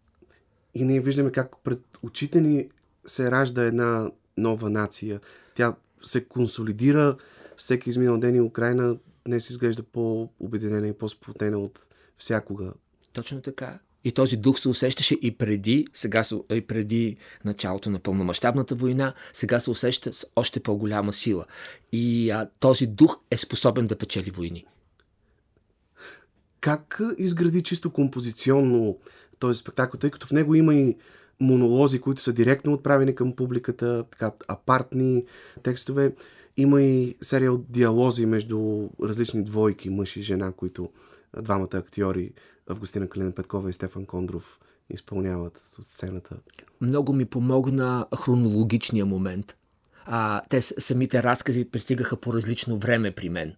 [0.74, 2.68] И ние виждаме как пред очите ни
[3.06, 5.20] се ражда една нова нация.
[5.54, 7.16] Тя се консолидира
[7.56, 8.96] всеки изминал ден и Украина
[9.26, 11.86] днес изглежда по-обединена и по-сплотена от
[12.18, 12.72] всякога.
[13.12, 13.78] Точно така.
[14.04, 19.14] И този дух се усещаше и преди, сега се, и преди началото на пълномащабната война,
[19.32, 21.46] сега се усеща с още по-голяма сила.
[21.92, 24.64] И а, този дух е способен да печели войни.
[26.60, 28.98] Как изгради чисто композиционно
[29.40, 30.96] този спектакъл, тъй като в него има и
[31.40, 35.24] монолози, които са директно отправени към публиката, така апартни
[35.62, 36.14] текстове.
[36.56, 40.90] Има и серия от диалози между различни двойки, мъж и жена, които
[41.42, 42.32] двамата актьори,
[42.68, 44.60] Августина Калина Петкова и Стефан Кондров,
[44.90, 46.36] изпълняват от сцената.
[46.80, 49.56] Много ми помогна хронологичния момент.
[50.06, 53.54] а, те самите разкази пристигаха по различно време при мен.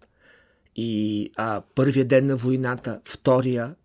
[0.75, 3.75] И а, първия ден на войната, втория,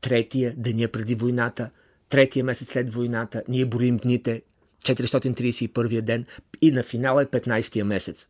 [0.00, 1.70] третия, деня преди войната,
[2.08, 4.42] третия месец след войната, ние броим дните,
[4.84, 6.24] 431 ден
[6.60, 8.26] и на финала е 15-я месец.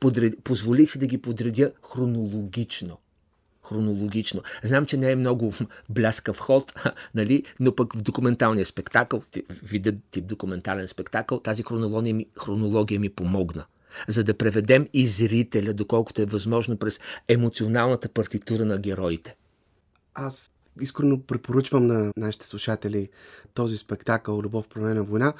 [0.00, 2.98] Подред- Позволих си да ги подредя хронологично.
[3.68, 4.42] Хронологично.
[4.62, 5.54] Знам, че не е много
[5.88, 6.72] бляскав ход,
[7.14, 7.44] нали?
[7.60, 9.22] но пък в документалния спектакъл,
[9.62, 13.64] вида тип документален спектакъл, тази хронология ми, хронология ми помогна.
[14.08, 19.36] За да преведем и зрителя, доколкото е възможно, през емоционалната партитура на героите.
[20.14, 20.50] Аз
[20.80, 23.08] искрено препоръчвам на нашите слушатели
[23.54, 25.32] този спектакъл Любов променена война.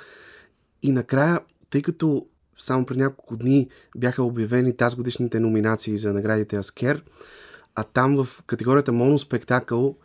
[0.82, 2.26] И накрая, тъй като
[2.58, 7.04] само преди няколко дни бяха обявени тази годишните номинации за наградите Аскер,
[7.74, 9.96] а там в категорията моноспектакъл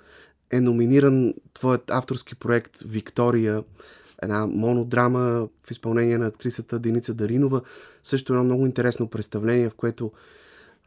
[0.52, 3.64] е номиниран твоят авторски проект Виктория,
[4.24, 7.62] една монодрама в изпълнение на актрисата Деница Даринова.
[8.04, 10.12] Също едно много интересно представление, в което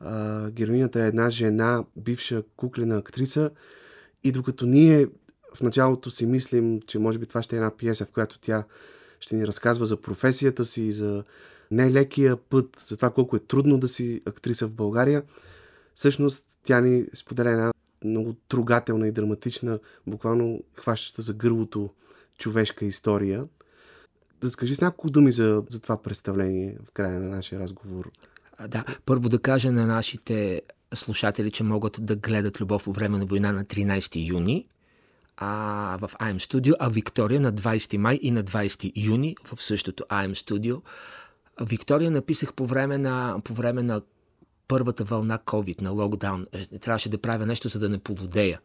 [0.01, 3.51] а, героинята е една жена, бивша куклена актриса,
[4.25, 5.07] и докато ние
[5.55, 8.65] в началото си мислим, че може би това ще е една пиеса, в която тя
[9.21, 11.25] ще ни разказва за професията си, за
[11.71, 15.23] нелекия път, за това колко е трудно да си актриса в България,
[15.95, 17.73] всъщност тя ни споделя една
[18.05, 21.91] много трогателна и драматична, буквално хващаща за гърлото
[22.39, 23.45] човешка история.
[24.41, 28.11] Да скажи с няколко думи за, за това представление в края на нашия разговор.
[28.69, 30.63] Да, първо да кажа на нашите
[30.95, 34.67] слушатели, че могат да гледат Любов по време на война на 13 юни
[35.37, 40.05] а, в AM Studio, а Виктория на 20 май и на 20 юни в същото
[40.05, 40.83] AM Studio.
[41.61, 44.03] Виктория написах по време на, по време на
[44.69, 46.47] първата вълна COVID, на локдаун.
[46.53, 48.61] Е, Трябваше да правя нещо, за да не полудея.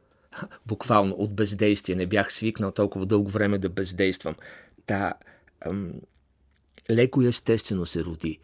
[0.65, 1.95] Буквално от бездействие.
[1.95, 4.35] Не бях свикнал толкова дълго време да бездействам.
[4.85, 5.13] Та,
[5.61, 5.93] ам,
[6.91, 8.39] леко и естествено се роди.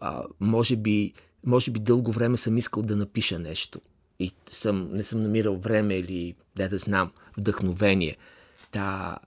[0.00, 1.12] А, може, би,
[1.44, 3.80] може би дълго време съм искал да напиша нещо.
[4.18, 8.16] И съм, не съм намирал време или, да да знам, вдъхновение.
[8.70, 9.18] Та,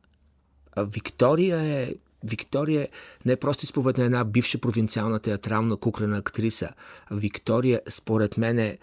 [0.78, 2.90] Виктория е Виктория е
[3.26, 6.70] не просто изповед на една бивша провинциална театрална куклена актриса.
[7.12, 8.78] Виктория, според мен, е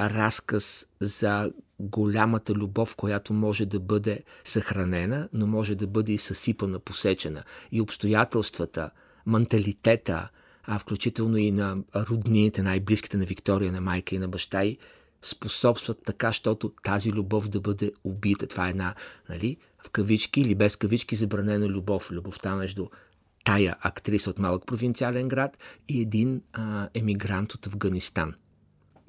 [0.00, 6.78] разказ за голямата любов, която може да бъде съхранена, но може да бъде и съсипана,
[6.78, 7.42] посечена.
[7.72, 8.90] И обстоятелствата,
[9.26, 10.28] менталитета,
[10.66, 14.78] а включително и на роднините, най-близките на Виктория, на майка и на баща й,
[15.22, 18.46] способстват така, щото тази любов да бъде убита.
[18.46, 18.94] Това е една,
[19.28, 22.10] нали, в кавички или без кавички забранена любов.
[22.10, 22.86] Любовта между
[23.44, 28.34] тая актриса от малък провинциален град и един а, емигрант от Афганистан.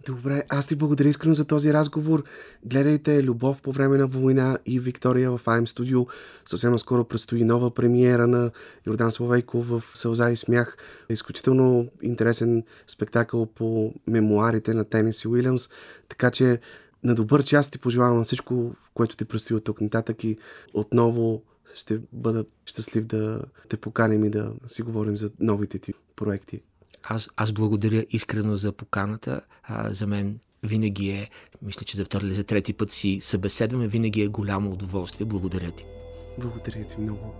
[0.07, 2.23] Добре, аз ти благодаря искрено за този разговор.
[2.65, 6.07] Гледайте Любов по време на война и Виктория в АМ Студио.
[6.45, 8.51] Съвсем наскоро предстои нова премиера на
[8.87, 10.77] Йордан Словейков в Сълза и смях.
[11.09, 15.69] Изключително интересен спектакъл по мемуарите на Тенеси Уилямс.
[16.09, 16.59] Така че
[17.03, 20.37] на добър час ти пожелавам всичко, което ти предстои от тук нататък и
[20.73, 21.41] отново
[21.75, 26.61] ще бъда щастлив да те поканим и да си говорим за новите ти проекти.
[27.09, 29.41] Аз, аз благодаря искрено за поканата.
[29.63, 31.29] А, за мен винаги е,
[31.61, 35.25] мисля, че за втори или за трети път си събеседваме, винаги е голямо удоволствие.
[35.25, 35.85] Благодаря ти.
[36.39, 37.35] Благодаря ти много.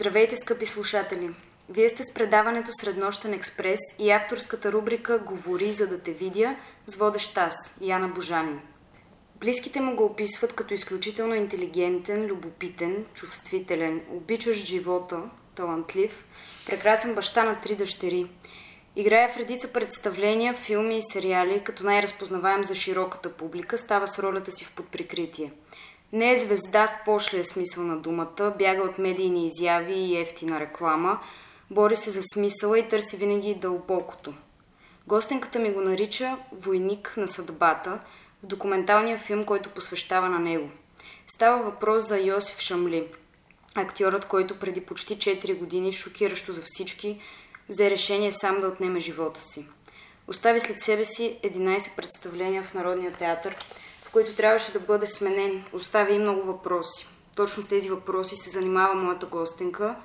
[0.00, 1.30] Здравейте, скъпи слушатели!
[1.68, 6.56] Вие сте с предаването Среднощен експрес и авторската рубрика Говори, за да те видя
[6.86, 8.58] с водещ аз, Яна Божани.
[9.36, 15.22] Близките му го описват като изключително интелигентен, любопитен, чувствителен, обичащ живота,
[15.54, 16.24] талантлив,
[16.66, 18.30] прекрасен баща на три дъщери.
[18.96, 24.52] Играя в редица представления, филми и сериали, като най-разпознаваем за широката публика, става с ролята
[24.52, 25.52] си в подприкритие.
[26.12, 31.20] Не е звезда в пошлия смисъл на думата, бяга от медийни изяви и ефтина реклама,
[31.70, 34.34] бори се за смисъла и търси винаги дълбокото.
[35.06, 38.00] Гостенката ми го нарича «Войник на съдбата»
[38.42, 40.70] в документалния филм, който посвещава на него.
[41.26, 43.08] Става въпрос за Йосиф Шамли,
[43.74, 47.20] актьорът, който преди почти 4 години, шокиращо за всички,
[47.68, 49.66] взе решение сам да отнеме живота си.
[50.28, 53.56] Остави след себе си 11 представления в Народния театър,
[54.10, 55.64] в които трябваше да бъде сменен.
[55.72, 57.06] Остави и много въпроси.
[57.36, 59.96] Точно с тези въпроси се занимава моята гостенка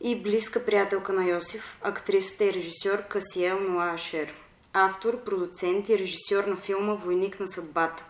[0.00, 4.34] и близка приятелка на Йосиф, актрисата и режисьор Касиел Ноашер.
[4.72, 8.04] Автор, продуцент и режисьор на филма Войник на съдбата.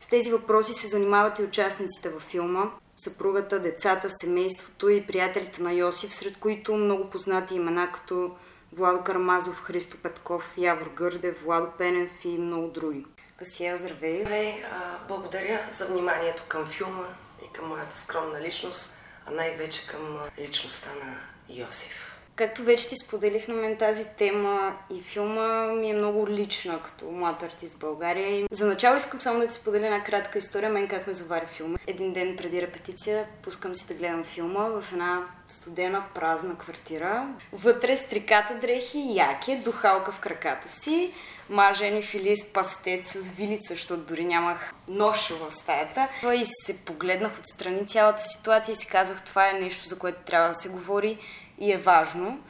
[0.00, 5.72] С тези въпроси се занимават и участниците във филма, съпругата, децата, семейството и приятелите на
[5.72, 8.30] Йосиф, сред които много познати имена като
[8.72, 13.04] Владо Кармазов, Христо Петков, Явор Гърдев, Владо Пенев и много други.
[13.42, 14.20] Касиел, здравей!
[14.24, 14.64] Здравей,
[15.08, 17.06] благодаря за вниманието към филма
[17.44, 18.96] и към моята скромна личност,
[19.26, 22.11] а най-вече към личността на Йосиф.
[22.36, 27.10] Както вече ти споделих на мен тази тема и филма ми е много лична като
[27.10, 28.28] млад артист в България.
[28.28, 31.46] И за начало искам само да ти споделя една кратка история, мен как ме завари
[31.46, 31.78] филма.
[31.86, 37.28] Един ден преди репетиция пускам си да гледам филма в една студена, празна квартира.
[37.52, 41.12] Вътре с триката дрехи, яке, духалка в краката си,
[41.50, 46.08] мажени фили с пастет с вилица, защото дори нямах ноша в стаята.
[46.34, 50.48] И се погледнах отстрани цялата ситуация и си казах, това е нещо, за което трябва
[50.48, 51.18] да се говори
[51.62, 52.40] и е важно.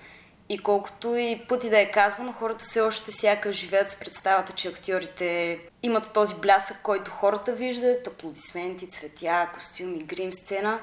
[0.48, 4.68] И колкото и пъти да е казвано, хората все още сякаш живеят с представата, че
[4.68, 10.80] актьорите имат този блясък, който хората виждат, аплодисменти, цветя, костюми, грим, сцена,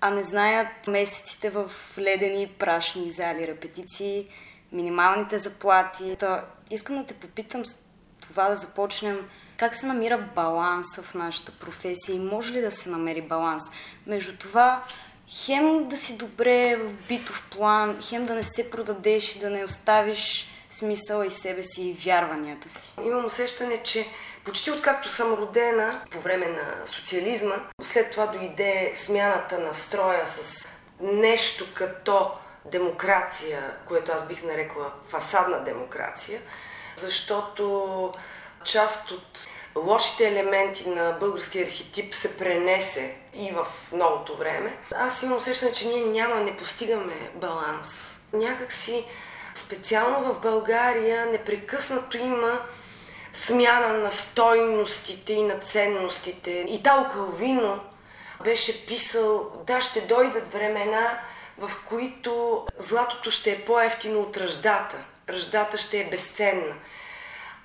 [0.00, 4.28] а не знаят месеците в ледени, прашни зали, репетиции,
[4.72, 6.16] минималните заплати.
[6.18, 7.76] Та, искам да те попитам с
[8.20, 12.90] това да започнем как се намира баланса в нашата професия и може ли да се
[12.90, 13.62] намери баланс
[14.06, 14.84] между това
[15.28, 19.64] хем да си добре в битов план, хем да не се продадеш и да не
[19.64, 22.94] оставиш смисъла и себе си и вярванията си.
[23.04, 24.06] Имам усещане, че
[24.44, 30.66] почти откакто съм родена по време на социализма, след това дойде смяната на строя с
[31.00, 32.30] нещо като
[32.64, 36.40] демокрация, което аз бих нарекла фасадна демокрация,
[36.96, 38.12] защото
[38.64, 44.76] част от лошите елементи на българския архетип се пренесе и в новото време.
[44.94, 48.18] Аз имам усещане, че ние няма, не постигаме баланс.
[48.32, 49.04] Някак си
[49.54, 52.60] Специално в България непрекъснато има
[53.32, 56.50] смяна на стойностите и на ценностите.
[56.50, 57.80] И Тао Калвино
[58.44, 61.20] беше писал, да, ще дойдат времена,
[61.58, 64.96] в които златото ще е по-ефтино от ръждата.
[65.28, 66.74] Ръждата ще е безценна.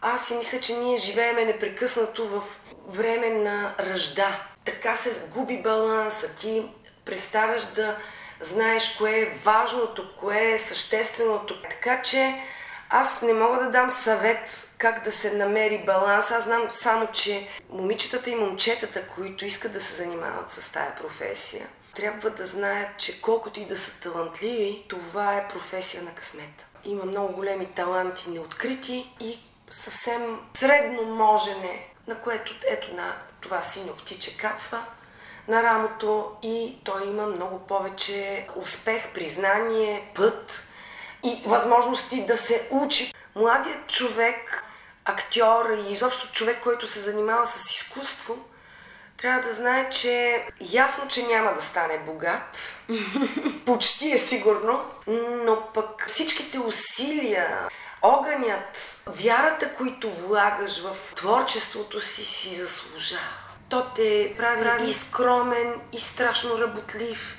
[0.01, 2.43] Аз си мисля, че ние живееме непрекъснато в
[2.87, 4.43] време на ръжда.
[4.65, 6.35] Така се губи баланса.
[6.35, 6.63] Ти
[7.05, 7.97] представяш да
[8.39, 11.61] знаеш кое е важното, кое е същественото.
[11.61, 12.41] Така че
[12.89, 16.31] аз не мога да дам съвет как да се намери баланс.
[16.31, 21.67] Аз знам само, че момичетата и момчетата, които искат да се занимават с тая професия,
[21.95, 26.65] трябва да знаят, че колкото и да са талантливи, това е професия на късмета.
[26.85, 29.39] Има много големи таланти неоткрити и
[29.69, 34.85] съвсем средно можене, на което ето на това синьо птиче кацва
[35.47, 40.63] на рамото и той има много повече успех, признание, път
[41.23, 43.13] и възможности да се учи.
[43.35, 44.63] Младият човек,
[45.05, 48.37] актьор и изобщо човек, който се занимава с изкуство,
[49.17, 52.75] трябва да знае, че ясно, че няма да стане богат.
[53.65, 54.85] Почти е сигурно.
[55.45, 57.69] Но пък всичките усилия,
[58.01, 63.21] огънят, вярата, които влагаш в творчеството си, си заслужава.
[63.69, 67.37] То те прави, прави и скромен, и страшно работлив,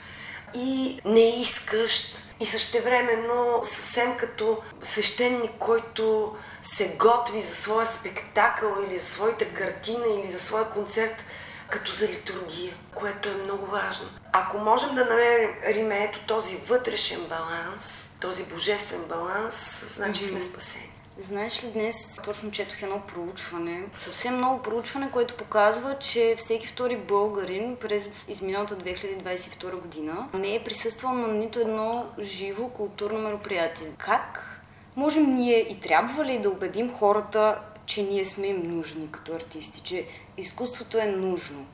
[0.54, 9.06] и неискащ, и същевременно съвсем като свещеник, който се готви за своя спектакъл или за
[9.06, 11.24] своята картина или за своя концерт,
[11.70, 14.06] като за литургия, което е много важно.
[14.32, 20.92] Ако можем да намерим ето този вътрешен баланс, този божествен баланс, значи сме спасени.
[21.18, 26.96] Знаеш ли, днес точно четох едно проучване, съвсем много проучване, което показва, че всеки втори
[26.96, 33.86] българин през изминалата 2022 година не е присъствал на нито едно живо културно мероприятие.
[33.98, 34.60] Как
[34.96, 39.80] можем ние и трябва ли да убедим хората, че ние сме им нужни като артисти,
[39.80, 41.66] че изкуството е нужно?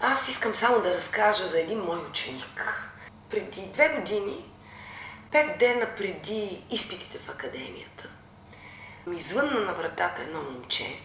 [0.00, 2.88] Аз искам само да разкажа за един мой ученик.
[3.30, 4.52] Преди две години,
[5.32, 8.08] пет дена преди изпитите в академията,
[9.06, 11.00] ми звънна на вратата едно момче,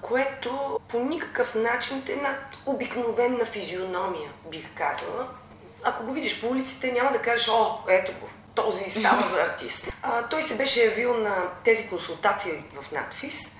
[0.00, 5.28] което по никакъв начин е една обикновена физиономия, бих казала.
[5.84, 9.92] Ако го видиш по улиците, няма да кажеш, о, ето го, този става за артист.
[10.02, 13.56] А, той се беше явил на тези консултации в надфис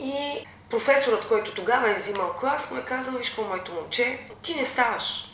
[0.00, 4.54] и професорът, който тогава е взимал клас, му е казал, виж какво, моето момче, ти
[4.54, 5.24] не ставаш.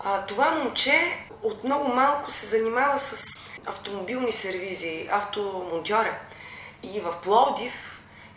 [0.00, 6.18] А, това момче от много малко се занимава с автомобилни сервизи, автомонтьора.
[6.82, 7.72] И в Пловдив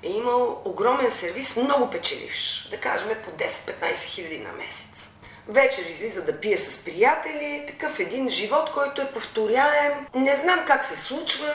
[0.04, 5.10] е имал огромен сервис, много печеливш, да кажем по 10-15 хиляди на месец.
[5.48, 10.08] Вечер излиза да пие с приятели, такъв един живот, който е повторяем.
[10.16, 11.54] Не знам как се случва,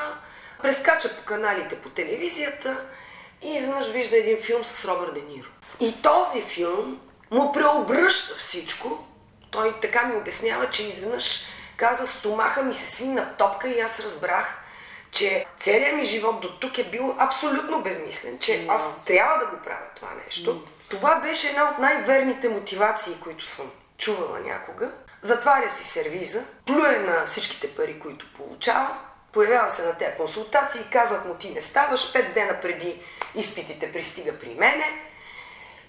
[0.62, 2.86] прескача по каналите по телевизията
[3.42, 5.48] и изведнъж вижда един филм с Робърт Де Ниро.
[5.80, 7.00] И този филм
[7.30, 9.04] му преобръща всичко.
[9.50, 11.46] Той така ми обяснява, че изведнъж
[11.76, 14.60] каза, стомаха ми се свина топка и аз разбрах,
[15.10, 19.62] че целият ми живот до тук е бил абсолютно безмислен, че аз трябва да го
[19.62, 20.64] правя това нещо.
[20.88, 24.92] Това беше една от най-верните мотивации, които съм чувала някога.
[25.22, 28.98] Затваря си сервиза, плюе на всичките пари, които получава,
[29.32, 33.02] появява се на тези консултации, казват му ти не ставаш, пет дена преди
[33.34, 34.84] изпитите пристига при мене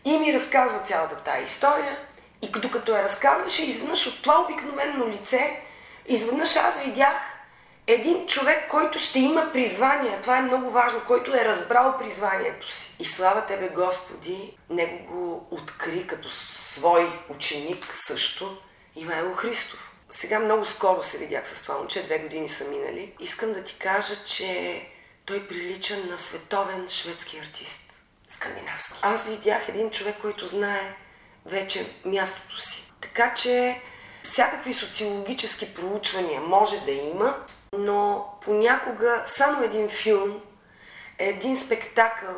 [0.06, 1.98] и ми разказва цялата тая история.
[2.42, 5.60] И докато я разказваше, изведнъж от това обикновено лице,
[6.08, 7.42] изведнъж аз видях
[7.88, 12.96] един човек, който ще има призвание, това е много важно, който е разбрал призванието си.
[13.00, 18.58] И слава Тебе, Господи, него го откри като свой ученик също
[18.96, 19.92] Ивайло Христов.
[20.10, 23.14] Сега много скоро се видях с това момче, две години са минали.
[23.20, 24.82] Искам да ти кажа, че
[25.32, 28.02] той прилича на световен шведски артист.
[28.30, 29.00] Скандинавски.
[29.02, 30.96] Аз видях един човек, който знае
[31.46, 32.94] вече мястото си.
[33.02, 33.82] Така че
[34.24, 37.38] всякакви социологически проучвания може да има,
[37.78, 40.42] но понякога само един филм,
[41.18, 42.36] един спектакъл,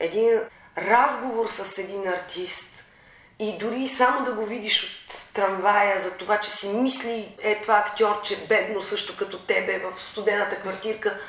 [0.00, 0.40] един
[0.78, 2.84] разговор с един артист
[3.38, 7.78] и дори само да го видиш от трамвая за това, че си мисли е това
[7.78, 11.20] актьорче бедно също като тебе в студената квартирка,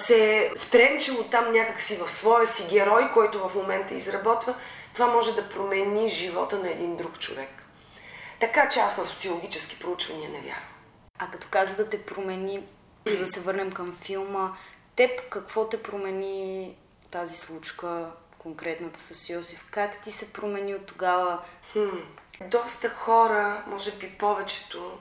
[0.00, 4.54] се е втренчило там някакси в своя си герой, който в момента изработва,
[4.94, 7.48] това може да промени живота на един друг човек.
[8.40, 10.62] Така че аз на социологически проучвания не вярвам.
[11.18, 12.62] А като каза да те промени,
[13.06, 14.56] за да се върнем към филма,
[14.96, 16.76] теб какво те промени
[17.10, 19.64] тази случка, конкретната с Йосиф?
[19.70, 21.42] Как ти се промени от тогава?
[21.72, 21.96] Хм.
[22.40, 24.98] Доста хора, може би повечето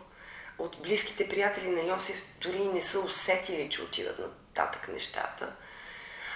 [0.57, 4.26] от близките приятели на Йосиф, дори не са усетили, че отиват на
[4.60, 5.48] нататък нещата.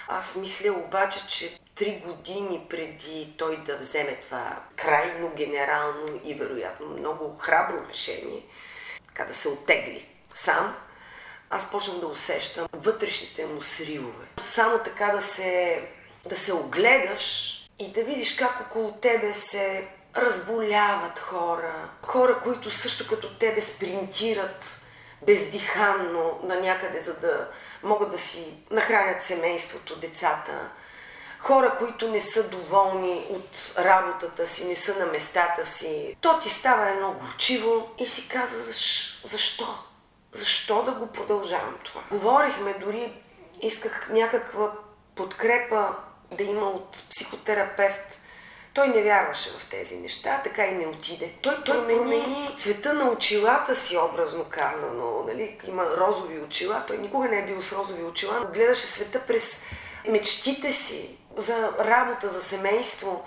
[0.08, 6.86] Аз мисля обаче, че три години преди той да вземе това крайно генерално и вероятно
[6.86, 8.42] много храбро решение,
[9.06, 10.76] така да се оттегли сам,
[11.50, 14.26] аз почнах да усещам вътрешните му сривове.
[14.40, 15.82] Само така да се,
[16.28, 23.08] да се огледаш и да видиш как около тебе се разболяват хора, хора, които също
[23.08, 24.80] като тебе спринтират
[25.26, 27.48] бездиханно на някъде, за да
[27.82, 30.70] могат да си нахранят семейството, децата.
[31.38, 36.16] Хора, които не са доволни от работата си, не са на местата си.
[36.20, 39.78] То ти става едно горчиво и си казва, «Защ- защо?
[40.32, 42.00] Защо да го продължавам това?
[42.10, 43.22] Говорихме, дори
[43.62, 44.72] исках някаква
[45.14, 45.94] подкрепа
[46.32, 48.20] да има от психотерапевт.
[48.74, 51.32] Той не вярваше в тези неща, така и не отиде.
[51.42, 55.24] Той, той промени цвета на очилата си, образно казано.
[55.26, 55.58] Нали?
[55.68, 56.84] Има розови очила.
[56.86, 59.60] Той никога не е бил с розови очила, но гледаше света през
[60.08, 63.24] мечтите си за работа, за семейство.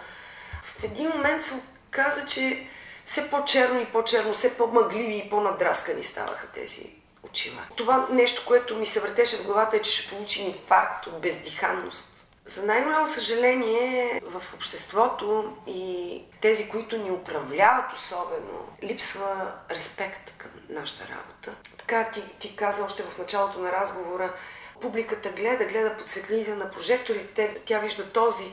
[0.64, 1.54] В един момент се
[1.92, 2.68] каза, че
[3.06, 6.90] все по-черно и по-черно, все по-мъгливи и по-надраскани ставаха тези
[7.24, 7.62] очила.
[7.76, 12.17] Това нещо, което ми се въртеше в главата е, че ще получи инфаркт от бездиханност.
[12.48, 21.04] За най-голямо съжаление в обществото и тези, които ни управляват особено, липсва респект към нашата
[21.04, 21.56] работа.
[21.78, 24.34] Така ти, ти каза още в началото на разговора,
[24.82, 28.52] публиката гледа, гледа под светлините на прожекторите, те- тя вижда този,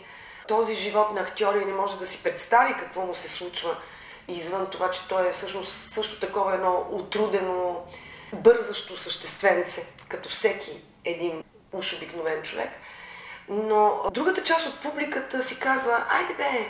[0.49, 3.77] този живот на актьора и не може да си представи какво му се случва
[4.29, 7.87] извън това, че той е всъщност също такова едно отрудено,
[8.33, 12.71] бързащо същественце, като всеки един уж обикновен човек.
[13.49, 16.69] Но другата част от публиката си казва, айде бе,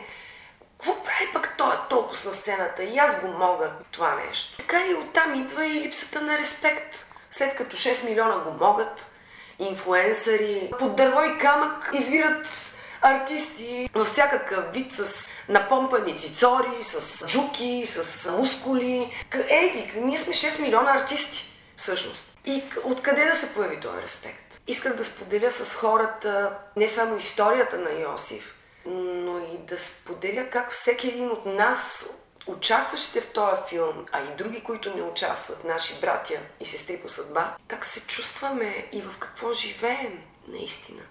[0.78, 4.56] какво прави пък той толкова на сцената и аз го мога това нещо.
[4.56, 7.06] Така и оттам идва и липсата на респект.
[7.30, 9.10] След като 6 милиона го могат,
[9.58, 17.86] инфлуенсъри, под дърво и камък извират артисти във всякакъв вид с напомпани цицори, с джуки,
[17.86, 19.12] с мускули.
[19.48, 22.33] Ей, ние сме 6 милиона артисти, всъщност.
[22.46, 24.60] И откъде да се появи този респект?
[24.66, 28.54] Исках да споделя с хората не само историята на Йосиф,
[28.86, 32.10] но и да споделя как всеки един от нас,
[32.46, 37.08] участващите в този филм, а и други, които не участват, наши братя и сестри по
[37.08, 41.02] съдба, как се чувстваме и в какво живеем наистина.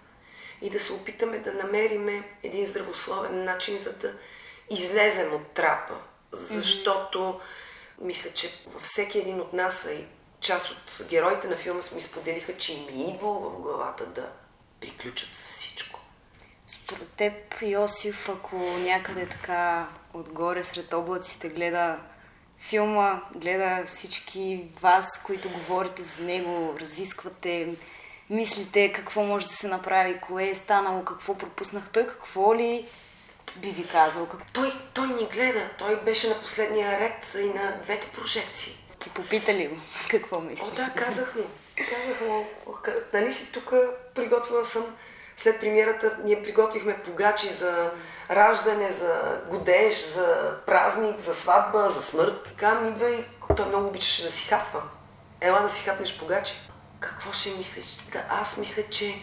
[0.62, 4.14] И да се опитаме да намериме един здравословен начин, за да
[4.70, 5.94] излезем от трапа.
[6.32, 7.40] Защото
[8.02, 10.06] мисля, че във всеки един от нас, а и
[10.44, 14.30] част от героите на филма ми споделиха, че им е идвало в главата да
[14.82, 16.00] приключат с всичко.
[16.68, 22.00] Според теб, Йосиф, ако някъде така отгоре сред облаците гледа
[22.60, 27.76] филма, гледа всички вас, които говорите за него, разисквате,
[28.30, 32.88] мислите какво може да се направи, кое е станало, какво пропуснах, той какво ли
[33.56, 34.28] би ви казал?
[34.28, 34.52] Как...
[34.52, 38.83] Той, той ни гледа, той беше на последния ред и на двете прожекции.
[39.04, 39.76] Ти попита ли го
[40.10, 40.66] какво мисли?
[40.72, 41.44] О, да, казах му.
[41.76, 42.48] Казах му,
[42.84, 43.74] «Ка- нали си тук,
[44.16, 44.96] приготвила съм
[45.38, 47.92] след премиерата, ние приготвихме погачи за
[48.32, 52.44] раждане, за годеж, за празник, за сватба, за смърт.
[52.46, 53.24] Така ми идва и
[53.58, 54.82] той много обичаше да си хапва.
[55.42, 56.54] Ела да си хапнеш погачи.
[57.00, 57.98] Какво ще мислиш?
[58.12, 59.16] Да, аз мисля, че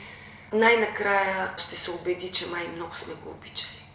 [0.52, 3.86] най-накрая ще се убеди, че май много сме го обичали.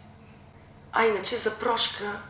[0.92, 2.22] А иначе за прошка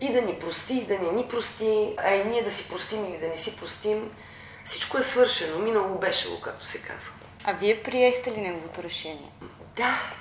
[0.00, 3.04] и да ни прости, и да не ни прости, а и ние да си простим
[3.04, 4.10] или да не си простим,
[4.64, 5.58] всичко е свършено.
[5.58, 7.14] Минало беше както се казва.
[7.44, 9.30] А вие приехте ли неговото решение?
[9.76, 10.12] Да,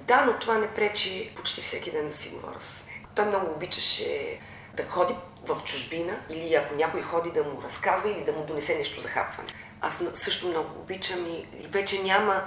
[0.00, 3.08] да, но това не пречи почти всеки ден да си говоря с него.
[3.14, 4.38] Той много обичаше
[4.74, 5.14] да ходи
[5.46, 9.08] в чужбина или ако някой ходи да му разказва или да му донесе нещо за
[9.08, 9.48] хапване.
[9.80, 12.42] Аз също много обичам и, и вече няма,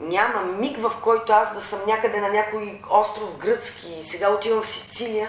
[0.00, 4.62] няма миг, в който аз да съм някъде на някой остров гръцки и сега отивам
[4.62, 5.28] в Сицилия,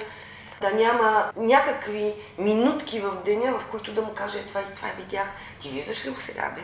[0.61, 4.87] да няма някакви минутки в деня, в които да му кажа, е, това и това
[4.97, 5.27] видях.
[5.59, 6.61] Ти виждаш ли го сега, бе?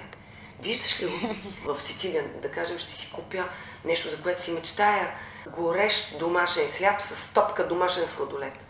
[0.62, 1.36] Виждаш ли го
[1.74, 3.44] в Сицилия, да кажем, ще си купя
[3.86, 5.12] нещо, за което си мечтая,
[5.48, 8.66] горещ домашен хляб с топка домашен сладолет.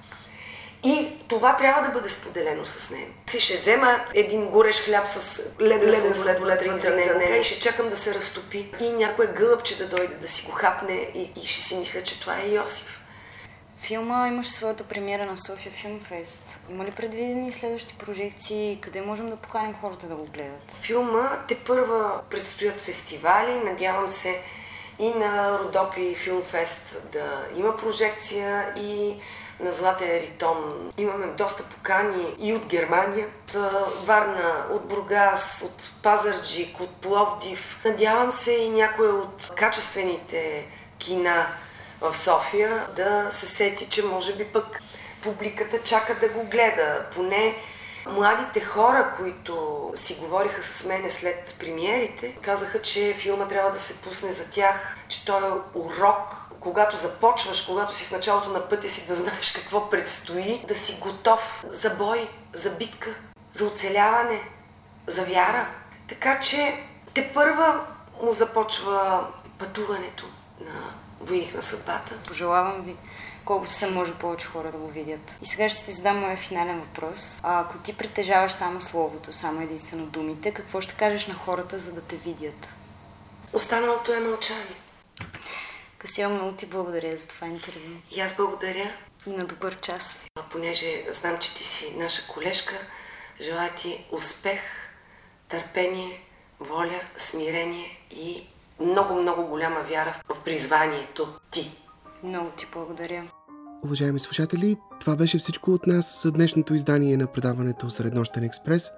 [0.84, 3.12] И това трябва да бъде споделено с него.
[3.30, 7.90] Си ще взема един горещ хляб с леден сладолет вътре за него и ще чакам
[7.90, 8.70] да се разтопи.
[8.80, 12.20] И някое гълъбче да дойде да си го хапне и, и ще си мисля, че
[12.20, 13.01] това е Йосиф.
[13.82, 16.60] Филма имаше своята премиера на София Филм Фест.
[16.70, 18.78] Има ли предвидени следващи прожекции?
[18.82, 20.72] Къде можем да поканим хората да го гледат?
[20.82, 23.60] Филма те първа предстоят фестивали.
[23.60, 24.42] Надявам се
[25.00, 29.16] и на Родопи Филм Фест да има прожекция и
[29.60, 30.92] на Златен ритон.
[30.98, 33.52] Имаме доста покани и от Германия, от
[34.06, 37.80] Варна, от Бургас, от Пазарджик, от Пловдив.
[37.86, 40.68] Надявам се и някой от качествените
[41.00, 41.48] кина
[42.02, 44.82] в София да се сети, че може би пък
[45.24, 47.06] публиката чака да го гледа.
[47.16, 47.56] Поне
[48.06, 53.98] Младите хора, които си говориха с мене след премиерите, казаха, че филма трябва да се
[53.98, 58.90] пусне за тях, че той е урок, когато започваш, когато си в началото на пътя
[58.90, 63.10] си да знаеш какво предстои, да си готов за бой, за битка,
[63.54, 64.42] за оцеляване,
[65.08, 65.68] за вяра.
[66.10, 66.84] Така че
[67.14, 67.86] те първа
[68.22, 69.28] му започва
[69.60, 70.26] пътуването
[70.60, 70.94] на
[71.30, 72.18] на съдбата.
[72.28, 72.96] Пожелавам ви
[73.46, 75.38] колкото се може повече хора да го видят.
[75.42, 77.40] И сега ще ти задам моя финален въпрос.
[77.44, 81.92] А, ако ти притежаваш само словото, само единствено думите, какво ще кажеш на хората, за
[81.92, 82.68] да те видят?
[83.54, 84.76] Останалото е мълчание.
[85.98, 87.98] Касио, много ти благодаря за това интервю.
[88.12, 88.92] И аз благодаря,
[89.28, 90.26] И на добър час.
[90.40, 92.76] а понеже знам, че ти си наша колежка,
[93.42, 94.62] желая ти успех,
[95.50, 96.22] търпение,
[96.60, 98.48] воля, смирение и
[98.86, 101.78] много-много голяма вяра в призванието ти.
[102.24, 103.24] Много ти благодаря.
[103.84, 108.92] Уважаеми слушатели, това беше всичко от нас за днешното издание на предаването Среднощен експрес.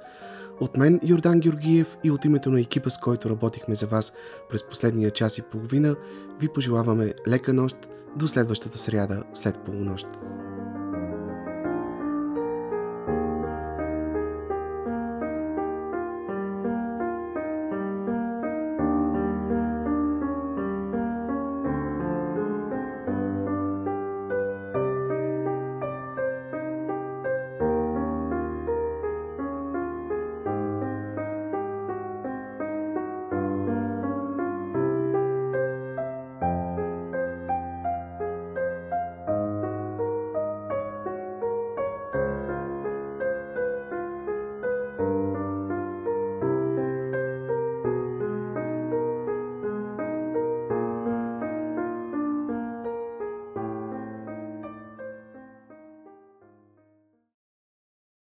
[0.59, 4.13] От мен Йордан Георгиев и от името на екипа, с който работихме за вас
[4.49, 5.95] през последния час и половина,
[6.39, 7.77] ви пожелаваме лека нощ
[8.15, 10.07] до следващата сряда след полунощ.